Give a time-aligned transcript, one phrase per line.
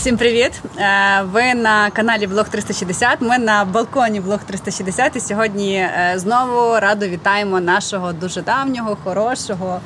[0.00, 0.62] Всім привіт!
[0.78, 3.20] Е, ви на каналі Блог 360.
[3.20, 9.80] Ми на балконі Блог 360 і сьогодні е, знову радо вітаємо нашого дуже давнього, хорошого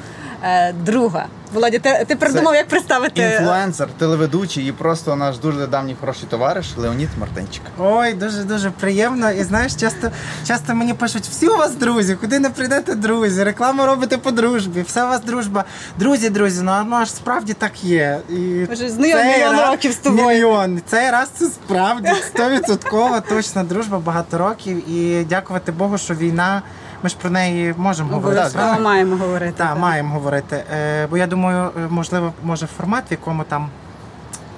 [0.72, 1.26] друга.
[1.52, 6.66] Володя, ти, ти придумав, як представити інфлюенсер, телеведучий і просто наш дуже давній хороший товариш
[6.76, 7.62] Леонід Мартинчик.
[7.78, 9.30] Ой, дуже дуже приємно.
[9.30, 10.10] І знаєш, часто
[10.46, 14.82] часто мені пишуть, всі у вас друзі, куди не прийдете друзі, рекламу робите по дружбі,
[14.82, 15.64] все у вас дружба.
[15.98, 18.18] Друзі, друзі, ну ну аж справді так є.
[18.28, 20.26] І Вже знайомі мільйон років з тобою.
[20.26, 20.80] Мільйон.
[20.86, 24.90] Цей раз це справді стовідсотково точно дружба багато років.
[24.90, 26.62] І дякувати Богу, що війна.
[27.02, 28.40] Ми ж про неї можемо говорити.
[28.40, 29.54] Обов'язково маємо говорити.
[29.56, 29.78] Так, так.
[29.78, 30.64] маємо говорити.
[30.74, 33.68] Е, Бо я думаю, е, можливо, може формат, в якому там.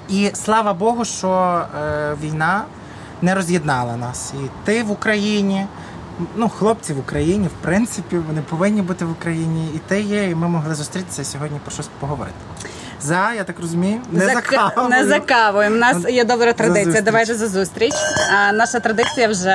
[0.09, 2.62] І слава Богу, що е, війна
[3.22, 4.34] не роз'єднала нас.
[4.45, 5.66] І ти в Україні,
[6.36, 9.70] ну, хлопці в Україні, в принципі, вони повинні бути в Україні.
[9.74, 12.37] І ти є, і ми могли зустрітися сьогодні про щось поговорити.
[13.06, 14.88] За, я так розумію, не за, за кавою.
[14.88, 15.71] Не за кавою.
[15.71, 16.85] У нас є добра традиція.
[16.85, 17.04] зустріч.
[17.04, 17.93] Давайте за зустріч.
[18.35, 19.51] А, наша традиція вже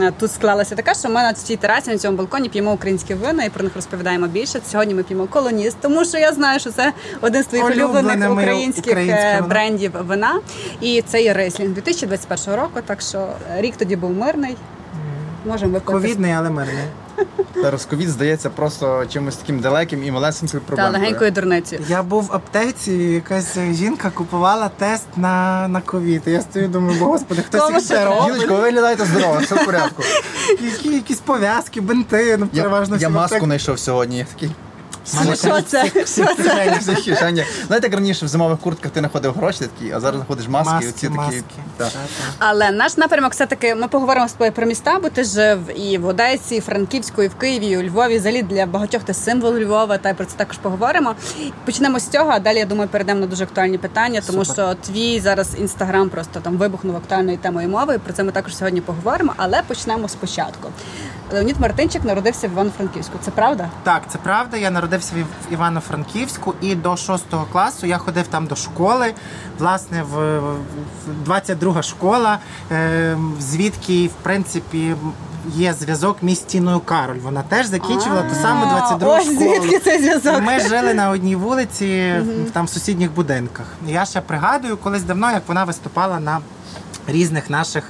[0.00, 3.44] е, тут склалася така, що ми на цій терасі на цьому балконі п'ємо українські вина
[3.44, 4.60] і про них розповідаємо більше.
[4.70, 8.96] Сьогодні ми п'ємо колоніст, тому що я знаю, що це один з твоїх улюблених українських
[8.96, 10.40] е, брендів вина.
[10.80, 12.80] І це є рислінг 2021 року.
[12.86, 14.56] Так що рік тоді був мирний.
[15.46, 15.92] Можемо випити.
[15.92, 16.84] Ковідний, але мирний.
[17.62, 20.98] Зараз ковід здається просто чимось таким далеким і малесенькою Та проблемою.
[21.02, 21.82] легенькою дурницею.
[21.88, 26.22] Я був в аптеці, і якась жінка купувала тест на, на ковід.
[26.26, 28.24] І я стою, думаю, бо господи, хтось Кому їх ще робить.
[28.34, 30.02] Жіночко, ви виглядаєте здорово, все в порядку.
[30.60, 34.18] Які, якісь пов'язки, бинти, ну Я, переважно я всі в маску знайшов сьогодні.
[34.18, 34.50] Я такий.
[35.14, 35.86] Мене Що це?
[35.90, 36.04] Що
[36.44, 36.76] це?
[36.80, 37.14] Всі.
[37.66, 40.88] Знаєте, як раніше в зимових куртках ти знаходив гроші такі, а зараз знаходиш маски, Маски,
[40.88, 41.16] оці такі.
[41.18, 41.42] маски.
[41.76, 41.88] Так.
[42.38, 46.06] Але наш напрямок все-таки ми поговоримо з тобою про міста, бо ти жив і в
[46.06, 48.18] Одесі, і в Франківську, і в Києві, і у Львові.
[48.18, 51.14] Взагалі для багатьох ти символ Львова, та й про це також поговоримо.
[51.64, 54.76] Почнемо з цього, а далі я думаю, перейдемо на дуже актуальні питання, тому Супер.
[54.76, 57.94] що твій зараз інстаграм просто там вибухнув актуальною темою мови.
[57.94, 59.32] і Про це ми також сьогодні поговоримо.
[59.36, 60.68] Але почнемо спочатку.
[61.32, 63.18] Леонід Мартинчик народився в Івано-Франківську.
[63.20, 63.68] Це правда?
[63.82, 64.56] Так, це правда.
[64.56, 69.14] Я народився в Івано-Франківську і до 6 класу я ходив там до школи.
[69.58, 72.38] Власне, в, в 22 школа,
[72.72, 74.94] е, звідки, в принципі,
[75.54, 77.18] є зв'язок між стіною Кароль.
[77.18, 79.38] Вона теж закінчувала ту саму 22 Ось школу.
[79.38, 80.42] звідки цей зв'язок.
[80.42, 82.14] Ми жили на одній вулиці,
[82.52, 83.66] там в сусідніх будинках.
[83.86, 86.38] Я ще пригадую колись давно, як вона виступала на
[87.06, 87.84] різних наших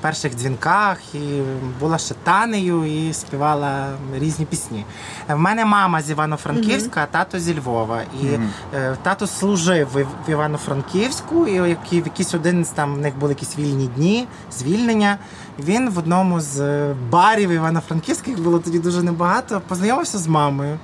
[0.00, 1.42] перших дзвінках і
[1.80, 4.84] була ще танею і співала різні пісні.
[5.28, 8.02] Е, В мене мама з Івано-Франківська, а тато зі Львова.
[8.22, 8.26] І
[8.74, 13.58] е, тато служив в, Івано-Франківську, і в якийсь один з там в них були якісь
[13.58, 15.18] вільні дні, звільнення.
[15.58, 19.62] Він в одному з е, барів Івано-Франківських було тоді дуже небагато.
[19.68, 20.78] Познайомився з мамою.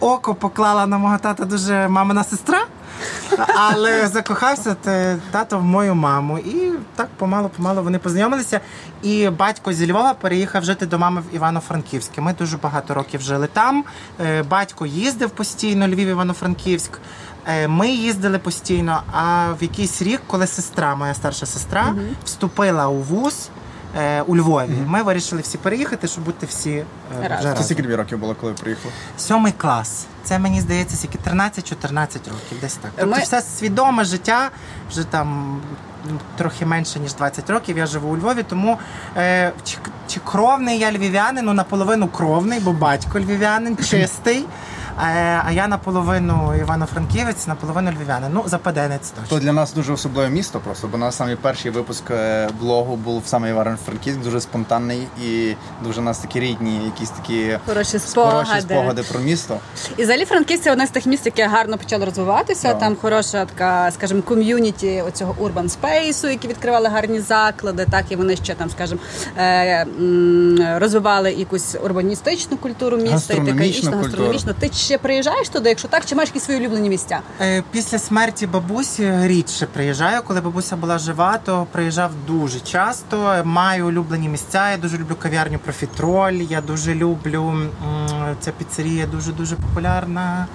[0.00, 2.66] Око поклала на мого тата дуже мамина сестра.
[3.54, 4.76] Але закохався
[5.30, 6.38] тато в мою маму.
[6.38, 8.60] І так помалу-помалу вони познайомилися.
[9.02, 12.20] І батько зі Львова переїхав жити до мами в Івано-Франківське.
[12.20, 13.84] Ми дуже багато років жили там.
[14.20, 16.98] Е, Батько їздив постійно Львів, Івано-Франківськ.
[17.48, 19.02] Е, Ми їздили постійно.
[19.12, 23.48] А в якийсь рік, коли сестра, моя старша сестра, вступила у вуз.
[23.98, 27.28] Е, У Львові ми вирішили всі переїхати, щоб бути всі е, Разом.
[27.28, 27.64] вже Це разом.
[27.64, 28.94] скільки тобі років було, коли приїхали?
[29.18, 30.06] Сьомий клас.
[30.24, 32.90] Це мені здається, скільки 13-14 років, десь так.
[32.96, 34.50] Тобто Ми- все свідоме життя,
[34.90, 35.60] вже там
[36.10, 37.78] ну, трохи менше ніж 20 років.
[37.78, 38.78] Я живу у Львові, тому
[39.16, 39.76] е, чи,
[40.08, 44.44] чи кровний я львів'янин, ну наполовину кровний, бо батько львів'янин, чистий.
[44.96, 48.30] А я наполовину Івано-Франківець, наполовину львів'янин.
[48.34, 52.48] Ну, западенець То для нас дуже особливе місто, просто бо наш самий перший випуск е,
[52.60, 55.54] блогу був саме Івано-Франківськ, дуже спонтанний і
[55.84, 58.60] дуже у нас такі рідні, якісь такі Хороші хороші спогади.
[58.60, 59.58] спогади про місто.
[59.96, 62.68] І взагалі Франківськ це одне з тих міст, яке гарно почало розвиватися.
[62.68, 62.74] Да.
[62.74, 67.86] Там хороша така, скажімо, ком'юніті оцього урбан спейсу, які відкривали гарні заклади.
[67.90, 69.00] Так і вони ще там, скажімо,
[69.38, 69.86] е,
[70.78, 74.54] розвивали якусь урбаністичну культуру міста і екологічну, гастрономічну.
[74.82, 77.20] Ще приїжджаєш туди, якщо так, чи маєш якісь свої улюблені місця?
[77.40, 80.22] Е, Після смерті бабусі рідше приїжджаю.
[80.22, 83.42] Коли бабуся була жива, то приїжджав дуже часто.
[83.44, 84.70] Маю улюблені місця.
[84.70, 86.32] Я дуже люблю кав'ярню Профітроль.
[86.34, 87.54] Я дуже люблю
[88.40, 90.46] ця піцерія дуже дуже популярна.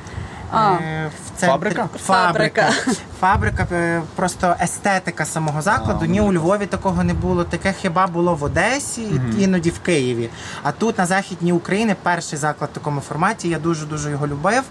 [0.51, 0.73] А.
[0.81, 1.51] Е, в центр...
[1.53, 1.89] Фабрика?
[1.97, 2.69] Фабрика.
[3.19, 5.99] Фабрика, е, просто естетика самого закладу.
[6.03, 7.43] А, Ні ну, у Львові такого не було.
[7.43, 10.29] Таке хіба було в Одесі, і іноді в Києві.
[10.63, 13.49] А тут на західній Україні перший заклад в такому форматі.
[13.49, 14.63] Я дуже дуже його любив.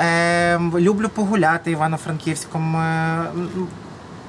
[0.00, 2.76] Е, люблю погуляти Івано-Франківськом.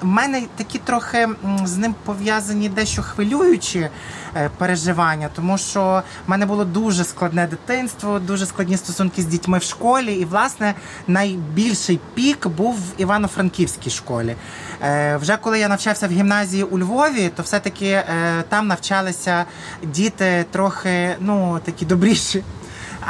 [0.02, 1.28] В мене такі трохи
[1.64, 3.90] з ним пов'язані дещо хвилюючі
[4.36, 9.58] е, переживання, тому що в мене було дуже складне дитинство, дуже складні стосунки з дітьми
[9.58, 10.14] в школі.
[10.14, 10.74] І, власне,
[11.08, 14.36] найбільший пік був в Івано-Франківській школі.
[14.84, 18.06] Е, Вже коли я навчався в гімназії у Львові, то все-таки е,
[18.50, 19.46] там навчалися
[19.84, 22.44] діти трохи ну, такі добріші.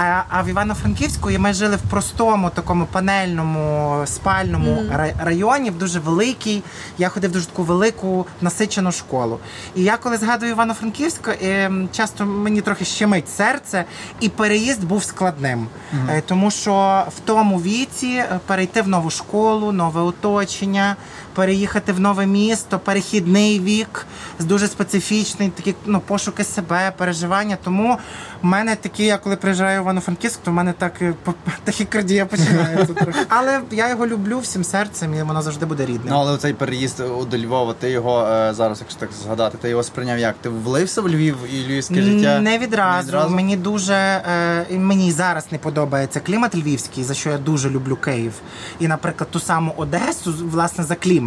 [0.01, 5.99] А, а в Івано-Франківську ми жили в простому такому панельному спальному ра- районі, в дуже
[5.99, 6.63] великий.
[6.97, 9.39] Я ходив в дуже таку велику насичену школу.
[9.75, 13.85] І я коли згадую Івано-Франківськ, ем, часто мені трохи щемить серце,
[14.19, 15.67] і переїзд був складним.
[16.09, 20.95] Е, Тому що в тому віці е, перейти в нову школу, нове оточення,
[21.33, 24.05] переїхати в нове місто, перехідний вік,
[24.39, 27.57] з дуже специфічний, такі ну, пошуки себе, переживання.
[27.63, 27.97] Тому
[28.41, 31.13] в мене такі, я коли приїжджаю в Івано-Франківськ, то в мене так е,
[31.63, 33.19] тахікардія починається трохи.
[33.29, 36.07] Але я його люблю всім серцем, і воно завжди буде рідним.
[36.09, 36.97] Ну, але цей переїзд
[37.31, 40.35] до Львова, ти його е, зараз, якщо так згадати, ти його сприйняв як?
[40.41, 42.39] Ти влився в Львів і львівське життя?
[42.39, 43.29] Не відразу.
[43.29, 48.33] Мені дуже е, мені зараз не подобається клімат львівський, за що я дуже люблю Київ.
[48.79, 51.18] І, наприклад, ту саму Одесу, власне, за клімат.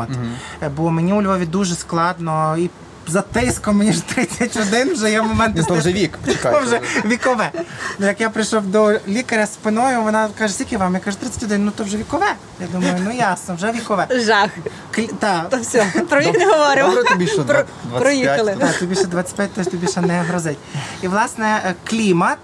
[0.63, 2.71] Е, Бо мені у Львові дуже складно і.
[3.07, 5.67] За тиском мені ж 31, вже є момент.
[5.69, 7.51] То вже вік, То то вже вікове.
[7.99, 10.95] Ну, Як я прийшов до лікаря спиною, вона каже, скільки вам?
[10.95, 12.27] Я кажу, 31, ну то вже вікове.
[12.61, 14.07] Я думаю, ну ясно, вже вікове.
[14.11, 14.49] Жах.
[14.97, 16.89] Клі- Та, То все, про їх не говоримо.
[16.89, 18.57] Добре тобі, що Про- 25, проїхали.
[18.61, 20.59] Так, тобі ще 25, тож тобі ще не грозить.
[21.03, 22.39] І власне е, клімат.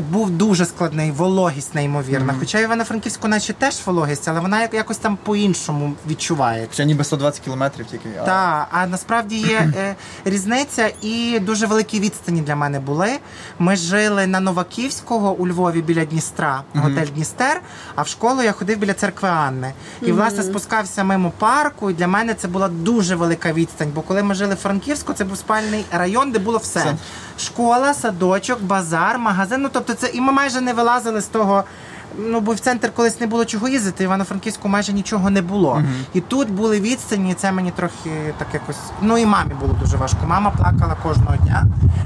[0.00, 2.34] Був дуже складний, вологість неймовірна.
[2.38, 6.74] Хоча Івано-Франківську, наче теж вологість, але вона якось там по-іншому відчувається.
[6.74, 8.08] Ще ніби 120 кілометрів тільки.
[8.22, 9.94] а- Так, а насправді є е,
[10.24, 13.08] різниця і дуже великі відстані для мене були.
[13.58, 17.60] Ми жили на Новаківського у Львові біля Дністра, готель Дністер.
[17.94, 19.72] А в школу я ходив біля церкви Анни.
[20.02, 21.90] І власне спускався мимо парку.
[21.90, 23.92] І для мене це була дуже велика відстань.
[23.94, 26.94] Бо коли ми жили в Франківську, це був спальний район, де було все: Все.
[27.38, 29.62] школа, садочок, базар, магазин.
[29.62, 31.64] Ну тобто, це і ми майже не вилазили з того.
[32.18, 35.82] Ну, бо в центр колись не було чого їздити, Івано-Франківську майже нічого не було.
[36.14, 38.76] І тут були відстані, і це мені трохи так якось.
[39.02, 40.18] Ну і мамі було дуже важко.
[40.26, 41.64] Мама плакала кожного дня.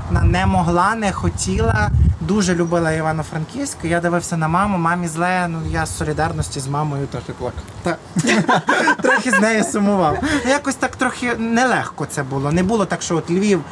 [0.09, 1.91] Вона не могла, не хотіла,
[2.21, 3.77] дуже любила Івано-Франківськ.
[3.83, 5.49] Я дивився на маму, мамі зле.
[5.49, 7.63] Ну я з солідарності з мамою Трохи плакав.
[7.83, 7.99] так.
[9.03, 10.19] трохи з нею сумував.
[10.23, 12.53] Ну, Якось так трохи нелегко це було.
[12.53, 13.65] Не було так, що от Львів.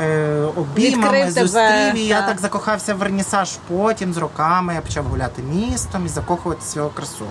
[0.00, 2.40] Е, Обіймами тебе, зустрів, і я так.
[2.40, 3.50] закохався в вернісаж.
[3.68, 7.24] Потім з роками я почав гуляти містом і закохуватися в красу.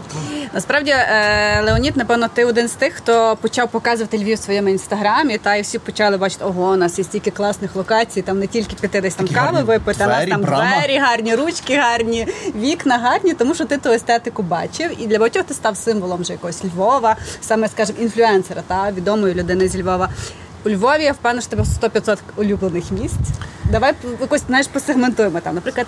[0.53, 5.37] Насправді, е, Леонід, напевно, ти один з тих, хто почав показувати Львів в своєму інстаграмі,
[5.37, 8.75] та і всі почали бачити, ого, у нас є стільки класних локацій, там не тільки
[8.75, 10.71] піти десь там Такі кави випити, а нас там брама.
[10.77, 14.91] двері гарні, ручки гарні, вікна гарні, тому що ти ту естетику бачив.
[15.01, 19.67] І для багатьох ти став символом вже якогось Львова, саме, скажімо, інфлюенсера, та відомої людини
[19.67, 20.09] з Львова.
[20.65, 23.15] У Львові я впевнена, що тебе 100-500 улюблених місць.
[23.71, 25.87] Давай якось знаєш, посегментуємо там, наприклад,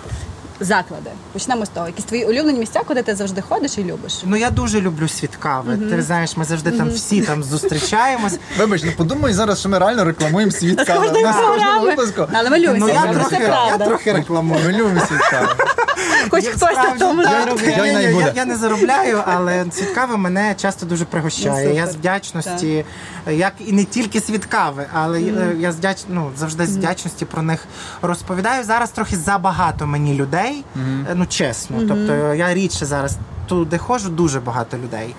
[0.60, 1.10] заклади.
[1.32, 1.86] Почнемо з того.
[1.86, 4.22] Якісь твої улюблені місця, куди ти завжди ходиш і любиш.
[4.24, 5.76] Ну я дуже люблю світ кави.
[5.76, 8.38] Ти знаєш, ми завжди там всі там зустрічаємось.
[8.58, 11.00] Вибач, ну подумай зараз, що ми реально рекламуємо світ кави.
[11.00, 12.26] кожної Нас кожного випуску.
[12.32, 14.60] Але ми любимо Ну я трохи, це я трохи рекламую.
[14.64, 15.48] Ми любимо світкави.
[16.30, 18.12] Хоч Я хтось на тому заробляє.
[18.12, 21.74] Я, я не заробляю, але свідкави мене часто дуже Ну, пригощає.
[21.74, 22.84] я з вдячності,
[23.30, 25.98] як і не тільки свідкави, але е, я з вдяч...
[26.08, 27.64] ну, завжди з вдячності про них
[28.02, 28.64] розповідаю.
[28.64, 30.47] Зараз трохи забагато мені людей,
[31.10, 31.78] е, ну чесно.
[31.88, 33.16] Тобто я рідше зараз
[33.46, 35.14] туди ходжу, дуже багато людей.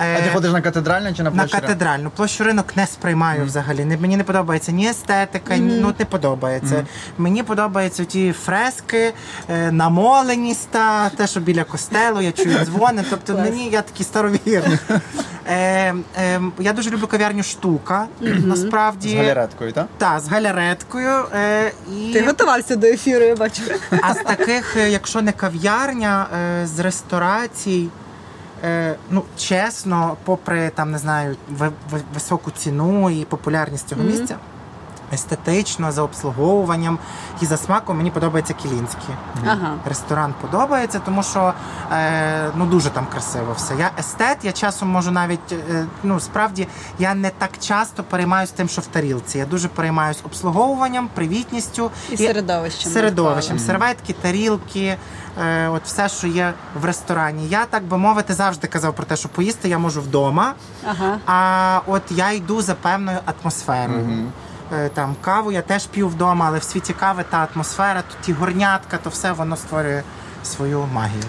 [0.00, 3.84] Е, А ти ходиш на катедральну чи на на катедральну площу ринок не сприймаю взагалі.
[4.00, 6.86] Мені не подобається ні естетика, ні, ну не подобається.
[7.18, 9.12] Мені подобаються ті фрески,
[9.48, 13.04] е, намоленість та те, що біля костелу, я чую дзвони.
[13.10, 13.48] Тобто Клас.
[13.48, 14.78] мені я такий старовірний.
[15.50, 18.06] Е, е, я дуже люблю кав'ярню штука.
[18.20, 19.08] Насправді.
[19.08, 19.86] З галереткою, так?
[19.98, 21.24] Та, з галереткою.
[21.34, 22.12] Е, і...
[22.12, 23.62] Ти готувався до ефіру, я бачу.
[24.02, 26.26] А з таких, е, якщо не кав'ярня,
[26.62, 28.03] е, з ресторацій, е,
[29.10, 34.36] ну чесно, попри там не знаю ви- ви- високу ціну і популярність цього місця.
[35.14, 36.98] Естетично, за обслуговуванням
[37.40, 39.14] і за смаком мені подобається Кілінський.
[39.46, 39.74] Ага.
[39.88, 41.52] Ресторан подобається, тому що
[41.92, 43.74] е, ну дуже там красиво все.
[43.78, 46.68] Я естет, я часом можу навіть е, ну справді
[46.98, 49.38] я не так часто переймаюсь тим, що в тарілці.
[49.38, 54.96] Я дуже переймаюсь обслуговуванням, привітністю І середовищем, середовищем, серветки, тарілки.
[55.42, 57.48] е, От все, що є в ресторані.
[57.48, 60.54] Я так би мовити, завжди казав про те, що поїсти я можу вдома.
[60.90, 61.18] Ага.
[61.26, 63.98] А от я йду за певною атмосферою.
[64.00, 64.24] Е,
[64.94, 68.98] Там каву я теж п'ю вдома, але в світі кави та атмосфера, то ті горнятка,
[68.98, 70.02] то все воно створює
[70.46, 71.22] свою магію.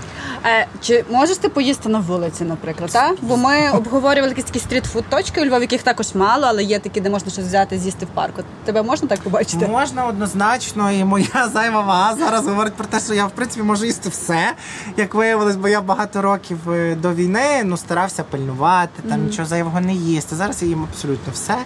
[0.45, 2.89] Е, чи можеш ти поїсти на вулиці, наприклад?
[2.91, 3.17] Так?
[3.21, 7.01] Бо ми обговорювали якісь такі стрітфуд точки у Львові, яких також мало, але є такі,
[7.01, 8.41] де можна щось взяти, з'їсти в парку.
[8.65, 9.67] Тебе можна так побачити?
[9.67, 13.85] Можна однозначно, і моя зайва вага зараз говорить про те, що я в принципі можу
[13.85, 14.53] їсти все,
[14.97, 19.81] як виявилось, бо я багато років е, до війни ну старався пильнувати, там нічого зайвого
[19.81, 20.35] не їсти.
[20.35, 21.57] Зараз я їм абсолютно все.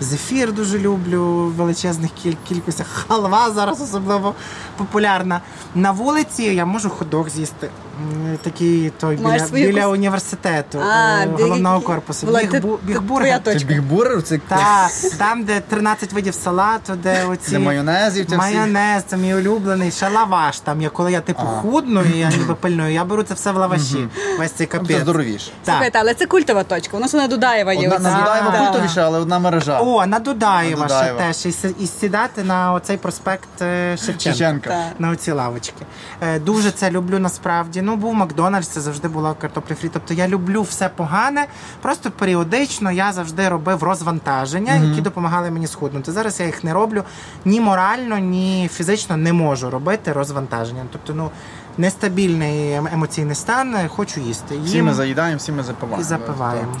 [0.00, 2.86] Зефір дуже люблю в величезних кіль- кількостях.
[3.08, 4.34] Халва зараз особливо
[4.76, 5.40] популярна.
[5.74, 7.70] На вулиці я можу ходок з'їсти.
[7.98, 12.26] М, Такий той біля, свою біля університету А, е, біг- головного корпусу.
[12.26, 13.40] Ти- Бігбу- тут бігбургер.
[13.44, 13.68] Це точка.
[13.68, 18.36] бігбургер, це Так, там, де 13 видів салату, де оці Де майонезів, ті всі?
[18.38, 20.60] майонез, це мій улюблений, ще лаваш.
[20.60, 23.56] Там я коли я типу худну і я ніби пильную, я беру це все в
[23.56, 24.08] лаваші.
[24.38, 25.00] Весь цей капець.
[25.02, 25.50] здоровіше.
[25.64, 25.74] Так.
[25.74, 26.96] Слухайте, але це культова точка.
[26.96, 27.78] У нас вона Дудаєва є.
[27.88, 28.10] Одна оця.
[28.10, 28.68] на Дудаєва Так.
[28.70, 29.80] культовіша, але одна мережа.
[29.80, 31.18] О, на Дудаєва На ще Дудаєва.
[31.32, 31.46] теж.
[31.46, 34.70] І, си- і сідати на оцей проспект е, Шевченка.
[34.70, 34.78] Так.
[34.98, 35.86] На оці лавочки.
[36.22, 37.82] Е, дуже це люблю насправді.
[37.88, 39.88] Ну, був Макдональдс, це завжди була картопля фрі.
[39.92, 41.46] Тобто я люблю все погане.
[41.82, 46.12] Просто періодично я завжди робив розвантаження, які допомагали мені схуднути.
[46.12, 47.02] Зараз я їх не роблю
[47.44, 50.82] ні морально, ні фізично не можу робити розвантаження.
[50.92, 51.30] Тобто, ну
[51.78, 54.58] нестабільний ем- емоційний стан, е, хочу їсти.
[54.64, 56.00] Всі ми заїдаємо, всі ми запиваємо.
[56.00, 56.76] і запиваємо.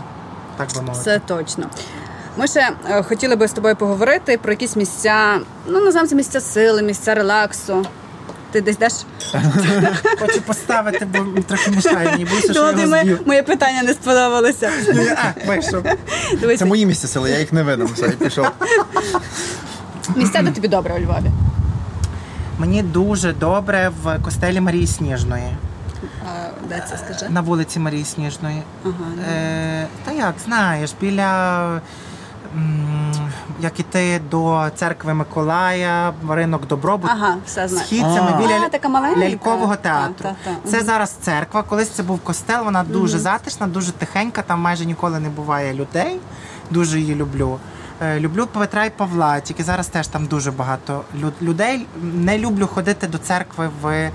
[0.56, 1.04] Так би мовити.
[1.04, 1.66] Це точно.
[2.36, 6.40] Ми ще е, хотіли би з тобою поговорити про якісь місця, ну називаємо це місця
[6.40, 7.86] сили, місця релаксу.
[8.50, 8.92] Ти десь даш?
[10.20, 12.24] Хочу поставити, бо трохи мішає мені.
[12.24, 14.70] Боюся, що Думаю, я моє, моє питання не сподобалося.
[14.94, 15.84] Ну, А, вийшов.
[16.58, 17.86] Це мої місця сили, я їх не видам.
[17.86, 18.46] Все, і пішов.
[20.16, 21.30] місця, де тобі добре у Львові.
[22.58, 25.56] Мені дуже добре в костелі Марії Сніжної.
[26.26, 27.32] А, де це скажи?
[27.32, 28.62] На вулиці Марії Сніжної.
[28.84, 28.94] Ага,
[29.32, 31.80] Е, та як, знаєш, біля.
[33.60, 37.86] Як іти до церкви Миколая, ринок Добробут, Ага, все знаю.
[37.86, 38.38] східцями А.
[38.38, 39.20] біля А, така маленька.
[39.20, 40.14] лялькового театру.
[40.22, 40.36] театру.
[40.44, 40.70] та, та.
[40.70, 41.62] Це зараз церква.
[41.62, 42.64] Колись це був костел.
[42.64, 44.42] Вона дуже затишна, дуже тихенька.
[44.42, 46.20] Там майже ніколи не буває людей.
[46.70, 47.58] Дуже її люблю.
[48.02, 51.04] Е, Люблю Петра і Павла, тільки зараз теж там дуже багато
[51.42, 51.86] людей.
[52.02, 54.10] Не люблю ходити до церкви в,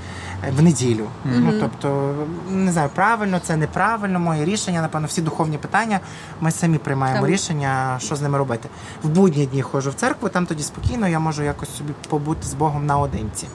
[0.58, 1.08] в неділю.
[1.26, 2.16] Ну тобто,
[2.52, 4.20] не знаю, правильно це неправильно.
[4.20, 6.00] Моє рішення, напевно, всі духовні питання.
[6.42, 8.70] Ми самі приймаємо Там- рішення, що з ними робити.
[9.04, 12.54] В будні дні ходжу в церкву, там тоді спокійно, я можу якось собі побути з
[12.54, 13.48] Богом наодинці.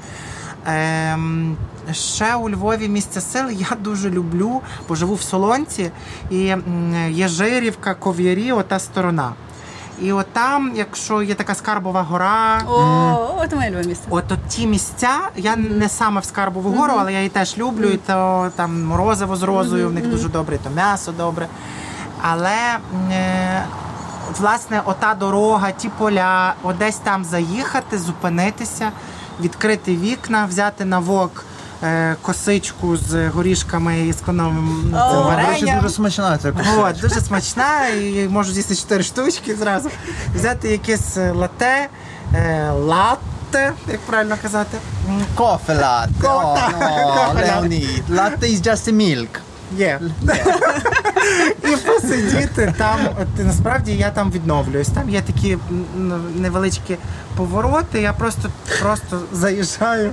[0.67, 1.57] Ем,
[1.93, 5.91] ще у Львові місце сил я дуже люблю, бо живу в Солонці,
[6.31, 6.55] і
[7.09, 9.33] є Жирівка, Ков'ярі, ота сторона.
[10.03, 14.05] І от там, якщо є така скарбова гора, О, от моє любе місце.
[14.11, 17.89] от, от ті місця, я не саме в Скарбову гору, але я її теж люблю,
[17.89, 21.47] і то там морозиво з розою, в них дуже добре, і то м'ясо добре.
[22.23, 22.79] Але
[23.13, 23.65] е,
[24.39, 28.91] власне, ота дорога, ті поля, от десь там заїхати, зупинитися,
[29.41, 31.45] відкрити вікна, взяти на вок
[32.23, 35.81] косичку з горішками і з варенням.
[35.81, 36.81] дуже смачна ця кусочка.
[36.81, 39.91] От, дуже смачна, і можу з'їсти 4 штучки зразу.
[40.35, 41.89] Взяти якесь е, лате,
[42.35, 44.79] е, латте, як правильно казати.
[45.35, 46.29] Кофе латте.
[47.35, 48.03] Leonid.
[48.11, 49.29] Latte is just a milk.
[49.77, 50.01] Є.
[51.65, 52.99] І посидіти там.
[53.21, 54.89] От насправді я там відновлююсь.
[54.89, 55.59] Там є такі
[56.37, 56.97] невеличкі
[57.39, 58.01] повороти.
[58.01, 58.49] Я просто
[58.83, 60.13] просто заїжджаю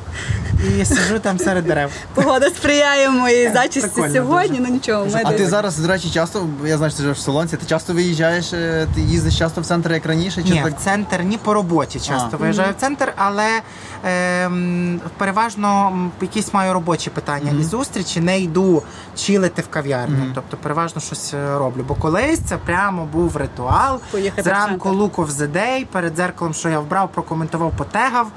[0.79, 1.91] і сиджу там серед дерев.
[2.13, 5.05] Погода сприяє моїй зачісті Прикольно сьогодні, ну нічого.
[5.05, 7.65] ми А ти зараз, до речі, часто, я знаю, що ти живеш в Солонці, ти
[7.65, 10.43] часто виїжджаєш, е, ти їздиш часто в центр, як раніше?
[10.43, 10.73] Чи Ні, так?
[10.73, 12.37] в центр ні по роботі часто А.
[12.37, 13.61] виїжджаю в центр, але
[14.03, 18.83] ем, переважно якісь маю робочі питання і зустрічі, не йду
[19.15, 20.31] чилити в кав'ярню.
[20.35, 21.85] Тобто переважно щось е, роблю.
[21.87, 23.99] Бо колись це прямо був ритуал.
[24.11, 28.27] Поїхати Зранку the day, перед дзеркалом, що я вбрав, прокоментував, потегав,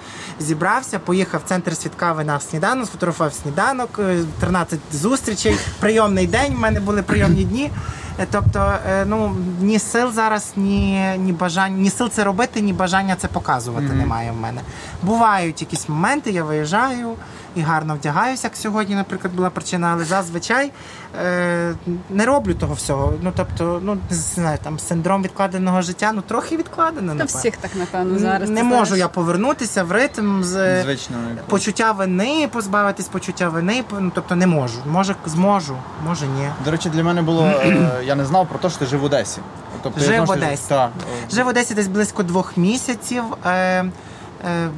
[0.41, 6.55] зібрався, поїхав в центр свідкави на сніданок, сфотографував сніданок, е, 13 зустрічей, прийомний день.
[6.55, 7.71] в мене були прийомні дні.
[8.21, 12.73] Е, Тобто, е, ну ні сил зараз, ні, ні бажання, ні сил це робити, ні
[12.73, 14.61] бажання це показувати немає в мене.
[15.03, 17.15] Бувають якісь моменти, я виїжджаю
[17.59, 20.73] і гарно вдягаюся, як сьогодні, наприклад, була причина, але зазвичай
[21.25, 21.75] е,
[22.11, 23.15] не роблю того всього.
[23.23, 27.15] Ну тобто, ну не знаю, там синдром відкладеного життя, ну трохи відкладено.
[27.15, 28.51] Та всіх так, напевно, зараз.
[28.51, 29.01] не можу знаєш.
[29.01, 31.17] я повернутися в ритм з Звично.
[31.31, 31.45] якось.
[31.47, 33.85] почуття вини, позбавитись почуття вини.
[34.01, 34.79] Ну тобто не можу.
[34.87, 36.49] Може зможу, може ні.
[36.65, 39.05] До речі, для мене було, е, я не знав про те, що ти жив в
[39.05, 39.41] Одесі.
[39.83, 40.63] Тобто, Жив в Одесі.
[40.69, 40.91] Так.
[41.33, 43.25] Жив в Одесі десь близько двох місяців.
[43.47, 43.91] Е, е,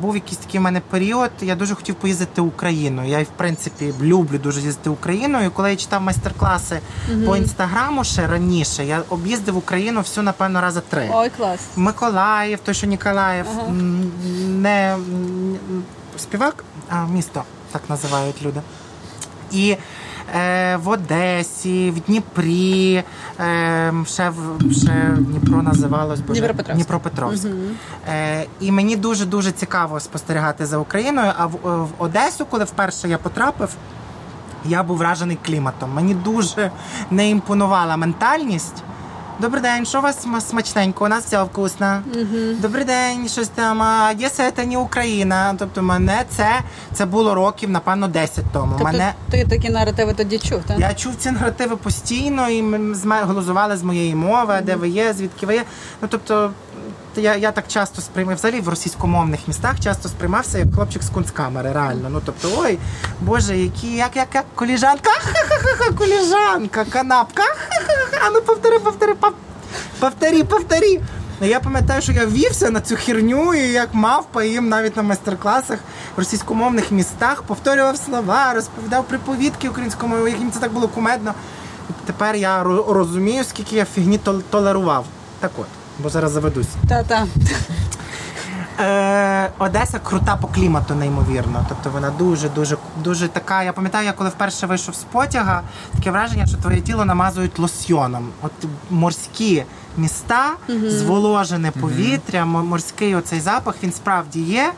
[0.00, 1.30] був якийсь такий в мене період.
[1.40, 3.08] Я дуже хотів поїздити Україною.
[3.08, 5.46] Я, в принципі, люблю дуже їздити Україною.
[5.46, 6.80] І коли я читав майстер-класи
[7.26, 11.10] по інстаграму ще раніше, я об'їздив Україну всю, напевно, рази три.
[11.12, 11.60] Ой, клас.
[11.76, 13.68] Миколаїв, той, що Ніколаїв, Ага.
[14.48, 14.96] не
[16.18, 18.60] співак, а місто, так називають люди.
[19.52, 19.76] І е,
[20.34, 23.04] в Одесі, в Дніпрі,
[23.40, 26.74] е, ще, в- ще Дніпро називалось боже, Дніпропетровськ.
[26.74, 27.46] Дніпропетровськ.
[28.08, 31.32] Е, і мені дуже дуже цікаво спостерігати за Україною.
[31.38, 33.70] А в, в Одесу, коли вперше я потрапив,
[34.64, 35.92] я був вражений кліматом.
[35.94, 36.70] Мені дуже
[37.10, 38.82] не імпонувала ментальність.
[39.40, 41.04] Добрий день, що у вас см- смачненько?
[41.04, 42.02] У нас все вкусно.
[42.58, 43.82] Добрий день, щось там.
[43.82, 45.54] А Одеса це не Україна.
[45.58, 46.60] Тобто, мене це,
[46.92, 48.72] це було років, напевно, 10 тому.
[48.72, 50.80] Тобто мене ти такі наративи тоді чув, так?
[50.80, 54.62] я чув ці наративи постійно, і ми глузували з моєї мови, угу.
[54.66, 55.64] де ви є, звідки ви є.
[56.02, 56.50] Ну тобто.
[57.16, 61.72] Я, я так часто сприймав взагалі в російськомовних містах часто сприймався як хлопчик з кунсткамери,
[61.72, 62.08] реально.
[62.10, 62.78] Ну тобто, ой,
[63.20, 67.42] боже, які, як, як, як коліжанка, ха-ха-ха, коліжанка, канапка,
[68.26, 69.32] а ну повтори, повтори, пов-
[69.98, 71.00] повтори, повтори.
[71.40, 75.02] Ну, Я пам'ятаю, що я вівся на цю херню, і як мавпа їм навіть на
[75.02, 75.78] майстер-класах
[76.16, 81.34] в російськомовних містах повторював слова, розповідав приповідки українською мовою, як їм це так було кумедно.
[82.06, 85.04] Тепер я розумію, скільки я фігні толерував.
[85.40, 85.66] Так от,
[86.02, 86.68] бо зараз заведусь.
[86.88, 87.26] Та-та.
[88.80, 91.66] Е, Одеса крута по клімату, неймовірно.
[91.68, 93.62] Тобто вона дуже, дуже, дуже така.
[93.62, 95.62] Я пам'ятаю, я коли вперше вийшов з потяга,
[95.96, 98.28] таке враження, що твоє тіло намазують лосьйоном.
[98.42, 98.52] От
[98.90, 99.64] морські
[99.96, 100.50] міста,
[100.86, 104.72] зволожене повітря, морський оцей запах, він справді є.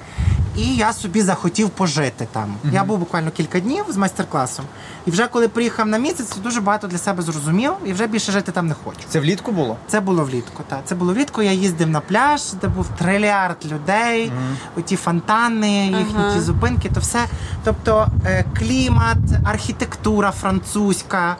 [0.57, 2.55] І я собі захотів пожити там.
[2.73, 4.65] Я був буквально кілька днів з майстер-класом.
[5.07, 8.53] І вже коли приїхав на місяць, дуже багато для себе зрозумів і вже більше жити
[8.53, 8.99] там не хочу.
[9.09, 9.77] Це влітку було?
[9.89, 10.63] Це було влітку.
[10.69, 10.81] Так.
[10.85, 11.43] Це було влітку.
[11.43, 14.33] Я їздив на пляж, де був трильярд людей,
[14.77, 16.35] оті фонтани, їхні Ага.
[16.35, 17.25] ті зупинки, то все.
[17.65, 21.37] Тобто е, клімат, архітектура французька.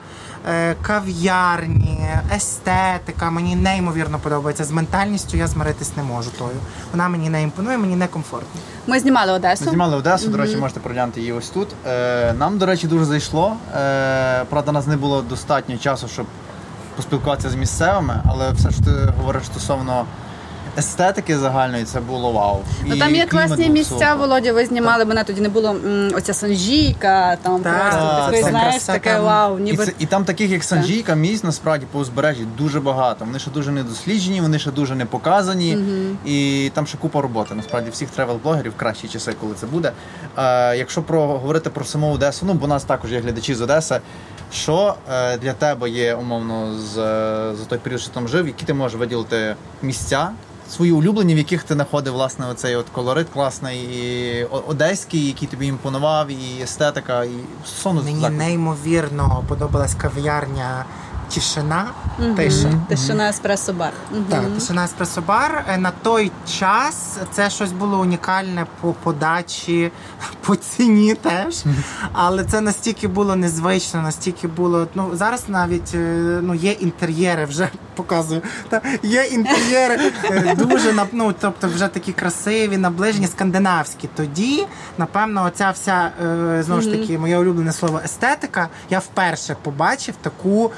[0.49, 4.63] Е, Кав'ярні, естетика мені неймовірно подобається.
[4.63, 6.57] З ментальністю я змиритись не можу тою.
[6.91, 8.61] Вона мені не імпонує, мені не комфортно.
[8.87, 9.63] Ми знімали Одесу.
[9.65, 11.67] Ми знімали Одесу, до речі, можете проглянути її ось тут.
[11.87, 13.55] Е, нам, до речі, дуже зайшло.
[13.75, 16.25] Е, правда, нас не було достатньо часу, щоб
[16.95, 20.05] поспілкуватися з місцевими, але все, що ти говориш стосовно
[20.77, 22.59] естетики загальної, це було вау.
[22.85, 24.17] Ну там є класні місця, супер.
[24.17, 24.53] Володя.
[24.53, 28.93] Ви знімали мене тоді не було м, оця Санжійка, там Так, просто такий, знаєш, краса
[28.93, 29.23] таке там.
[29.23, 33.25] вау, І, ніби це, і там таких, як Санжійка, місць насправді по узбережжі дуже багато.
[33.25, 35.77] Вони ще дуже не досліджені, вони ще дуже не показані.
[36.25, 37.55] І там ще купа роботи.
[37.55, 39.91] Насправді всіх тревел-блогерів кращі часи, коли це буде.
[40.37, 43.61] Е, якщо про говорити про саму Одесу, ну бо у нас також є глядачі з
[43.61, 43.99] Одеси.
[44.53, 48.65] Що е, для тебе є умовно з, е, за той період, що там жив, які
[48.65, 50.29] ти можеш виділити місця?
[50.75, 55.67] Свої улюблені, в яких ти знаходив власне оцей от колорит класний і одеський, який тобі
[55.67, 57.29] імпонував, і естетика, і
[57.65, 58.37] сону Мені закладів.
[58.37, 60.85] неймовірно подобалась кав'ярня
[61.29, 61.87] Тишина.
[62.35, 62.71] Тиша.
[62.89, 63.93] тишина еспресо бар.
[64.11, 64.25] Мгм.
[64.29, 65.63] Так, тишина еспресо-бар.
[65.69, 69.91] Е, На той час це щось було унікальне по подачі,
[70.41, 71.63] по ціні теж.
[72.11, 74.87] Але це настільки було незвично, настільки було.
[74.95, 78.41] Ну зараз навіть е, ну, є інтер'єри, вже показую.
[78.69, 84.09] Та, є інтер'єри е, дуже ну, тобто вже такі красиві, наближені, скандинавські.
[84.15, 84.65] Тоді,
[84.97, 86.11] напевно, оця вся
[86.59, 88.69] знову ж таки моє улюблене слово естетика.
[88.89, 90.71] Я вперше побачив таку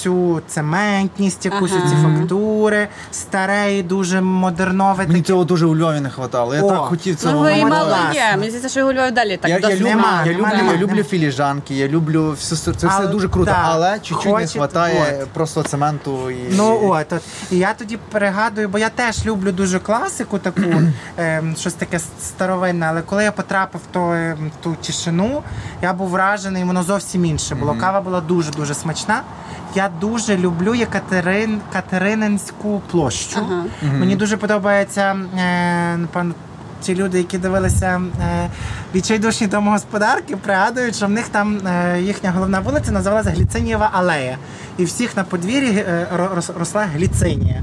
[0.00, 1.84] оцю цементність, якусь Ага.
[1.86, 4.98] оці фактури, старе і дуже модернове.
[5.06, 5.22] Мені таке.
[5.22, 6.54] цього дуже у Львові не хватало.
[6.54, 6.68] Я О.
[6.68, 7.34] так хотів цього.
[7.34, 8.30] Ну, ви і мало є.
[8.30, 10.72] Мені здається, що його Львів далі так я, я, досить люблю, Нема, я, люблю, нема,
[10.72, 11.08] я люблю нема.
[11.08, 15.28] філіжанки, я люблю все, це все Але, дуже круто, так, але чуть-чуть не вистачає от.
[15.28, 17.22] просто цементу і Ну от, от.
[17.50, 20.60] І я тоді пригадую, бо я теж люблю дуже класику, таку
[21.16, 22.86] ем, щось таке старовинне.
[22.86, 25.42] Але коли я потрапив в, то, ем, ту тишину,
[25.82, 27.74] я був вражений, воно зовсім інше було.
[27.80, 29.22] Кава була дуже дуже смачна.
[29.74, 33.40] Я дуже люблю Екатерин, Катерининську площу.
[33.40, 33.64] Ага.
[33.98, 36.34] Мені дуже подобається, е, пан.
[36.82, 38.50] Ті люди, які дивилися е,
[38.94, 44.38] відчайдушні домогосподарки, пригадують, що в них там е, їхня головна вулиця називалася Гліцинієва алея.
[44.78, 46.06] І всіх на подвір'ї е,
[46.58, 47.62] росла гліцинія.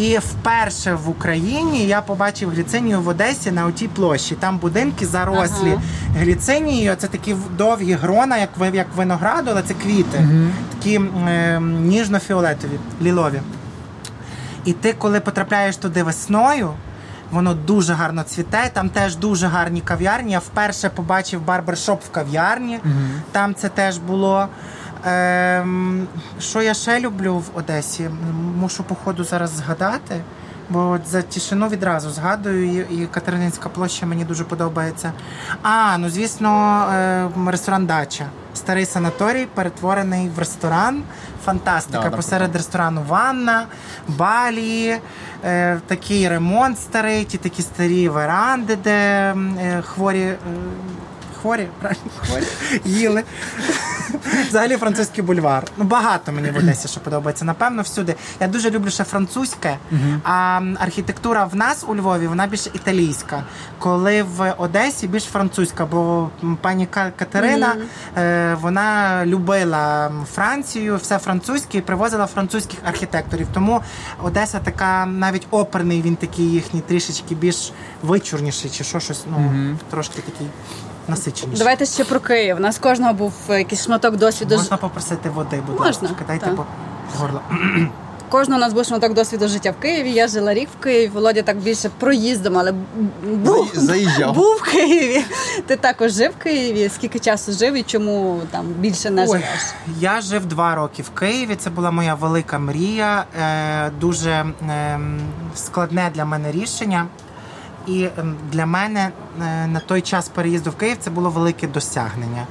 [0.00, 4.34] І вперше в Україні я побачив гліцинію в Одесі на отій площі.
[4.34, 5.82] Там будинки зарослі Ага.
[6.18, 6.94] гліцинією.
[6.98, 10.28] Це такі довгі грона, як ви- як винограду, але це квіти,
[10.74, 10.94] такі
[11.28, 13.40] е, ніжно-фіолетові, лілові.
[14.64, 16.70] І ти, коли потрапляєш туди весною,
[17.30, 18.70] воно дуже гарно цвіте.
[18.72, 20.32] Там теж дуже гарні кав'ярні.
[20.32, 22.78] Я вперше побачив барбершоп в кав'ярні.
[23.32, 24.48] Там це теж було.
[25.04, 26.06] Ем,
[26.40, 28.10] що я ще люблю в Одесі?
[28.60, 30.20] Мушу по ходу зараз згадати.
[30.70, 35.12] Бо от за тишину відразу згадую, і, Катерининська площа мені дуже подобається.
[35.62, 38.26] А, ну звісно, е, ресторан Дача.
[38.54, 41.02] Старий санаторій, перетворений в ресторан.
[41.44, 42.08] Фантастика.
[42.10, 43.66] Да, Посеред ресторану ванна,
[44.08, 44.98] балі,
[45.44, 48.90] е, такий ремонт старий, ті такі старі веранди, де
[49.60, 50.20] е, хворі.
[50.22, 50.36] е,
[51.42, 52.44] хворі, правильно, хворі,
[52.84, 53.22] їли.
[54.48, 55.64] Взагалі французький бульвар.
[55.76, 57.44] Ну багато мені в Одесі, що подобається.
[57.44, 58.14] Напевно, всюди.
[58.40, 59.76] Я дуже люблю ще французьке,
[60.24, 63.42] а архітектура в нас у Львові вона більш італійська.
[63.78, 67.76] Коли в Одесі більш французька, бо пані Катерина
[68.16, 73.46] е, вона любила Францію, все французьке і привозила французьких архітекторів.
[73.54, 73.80] Тому
[74.22, 77.72] Одеса така, навіть оперний, він такий їхній трішечки більш
[78.02, 80.46] вичурніший, чи що щось, ну трошки такий
[81.08, 81.58] насиченіший.
[81.58, 82.56] Давайте ще про Київ.
[82.56, 84.56] У нас кожного був е, якийсь шматок досвіду.
[84.56, 86.24] Можна попросити води, будь Можна, ласка.
[86.26, 86.56] Дайте так.
[86.56, 86.66] по
[87.18, 87.40] горло.
[88.28, 90.12] Кожного у нас був шматок досвіду життя в Києві.
[90.12, 91.08] Я жила рік в Києві.
[91.14, 92.74] Володя так більше проїздом, але
[93.22, 94.34] був, заїжджав.
[94.34, 95.24] був в Києві.
[95.66, 96.90] Ти також жив в Києві.
[96.94, 99.44] Скільки часу жив і чому там більше не Ой, живеш?
[99.98, 101.56] я жив два роки в Києві.
[101.56, 104.30] Це була моя велика мрія, е, дуже
[104.70, 105.20] ем,
[105.56, 107.06] складне для мене рішення.
[107.90, 112.46] І ем, для мене е, на той час переїзду в Київ це було велике досягнення.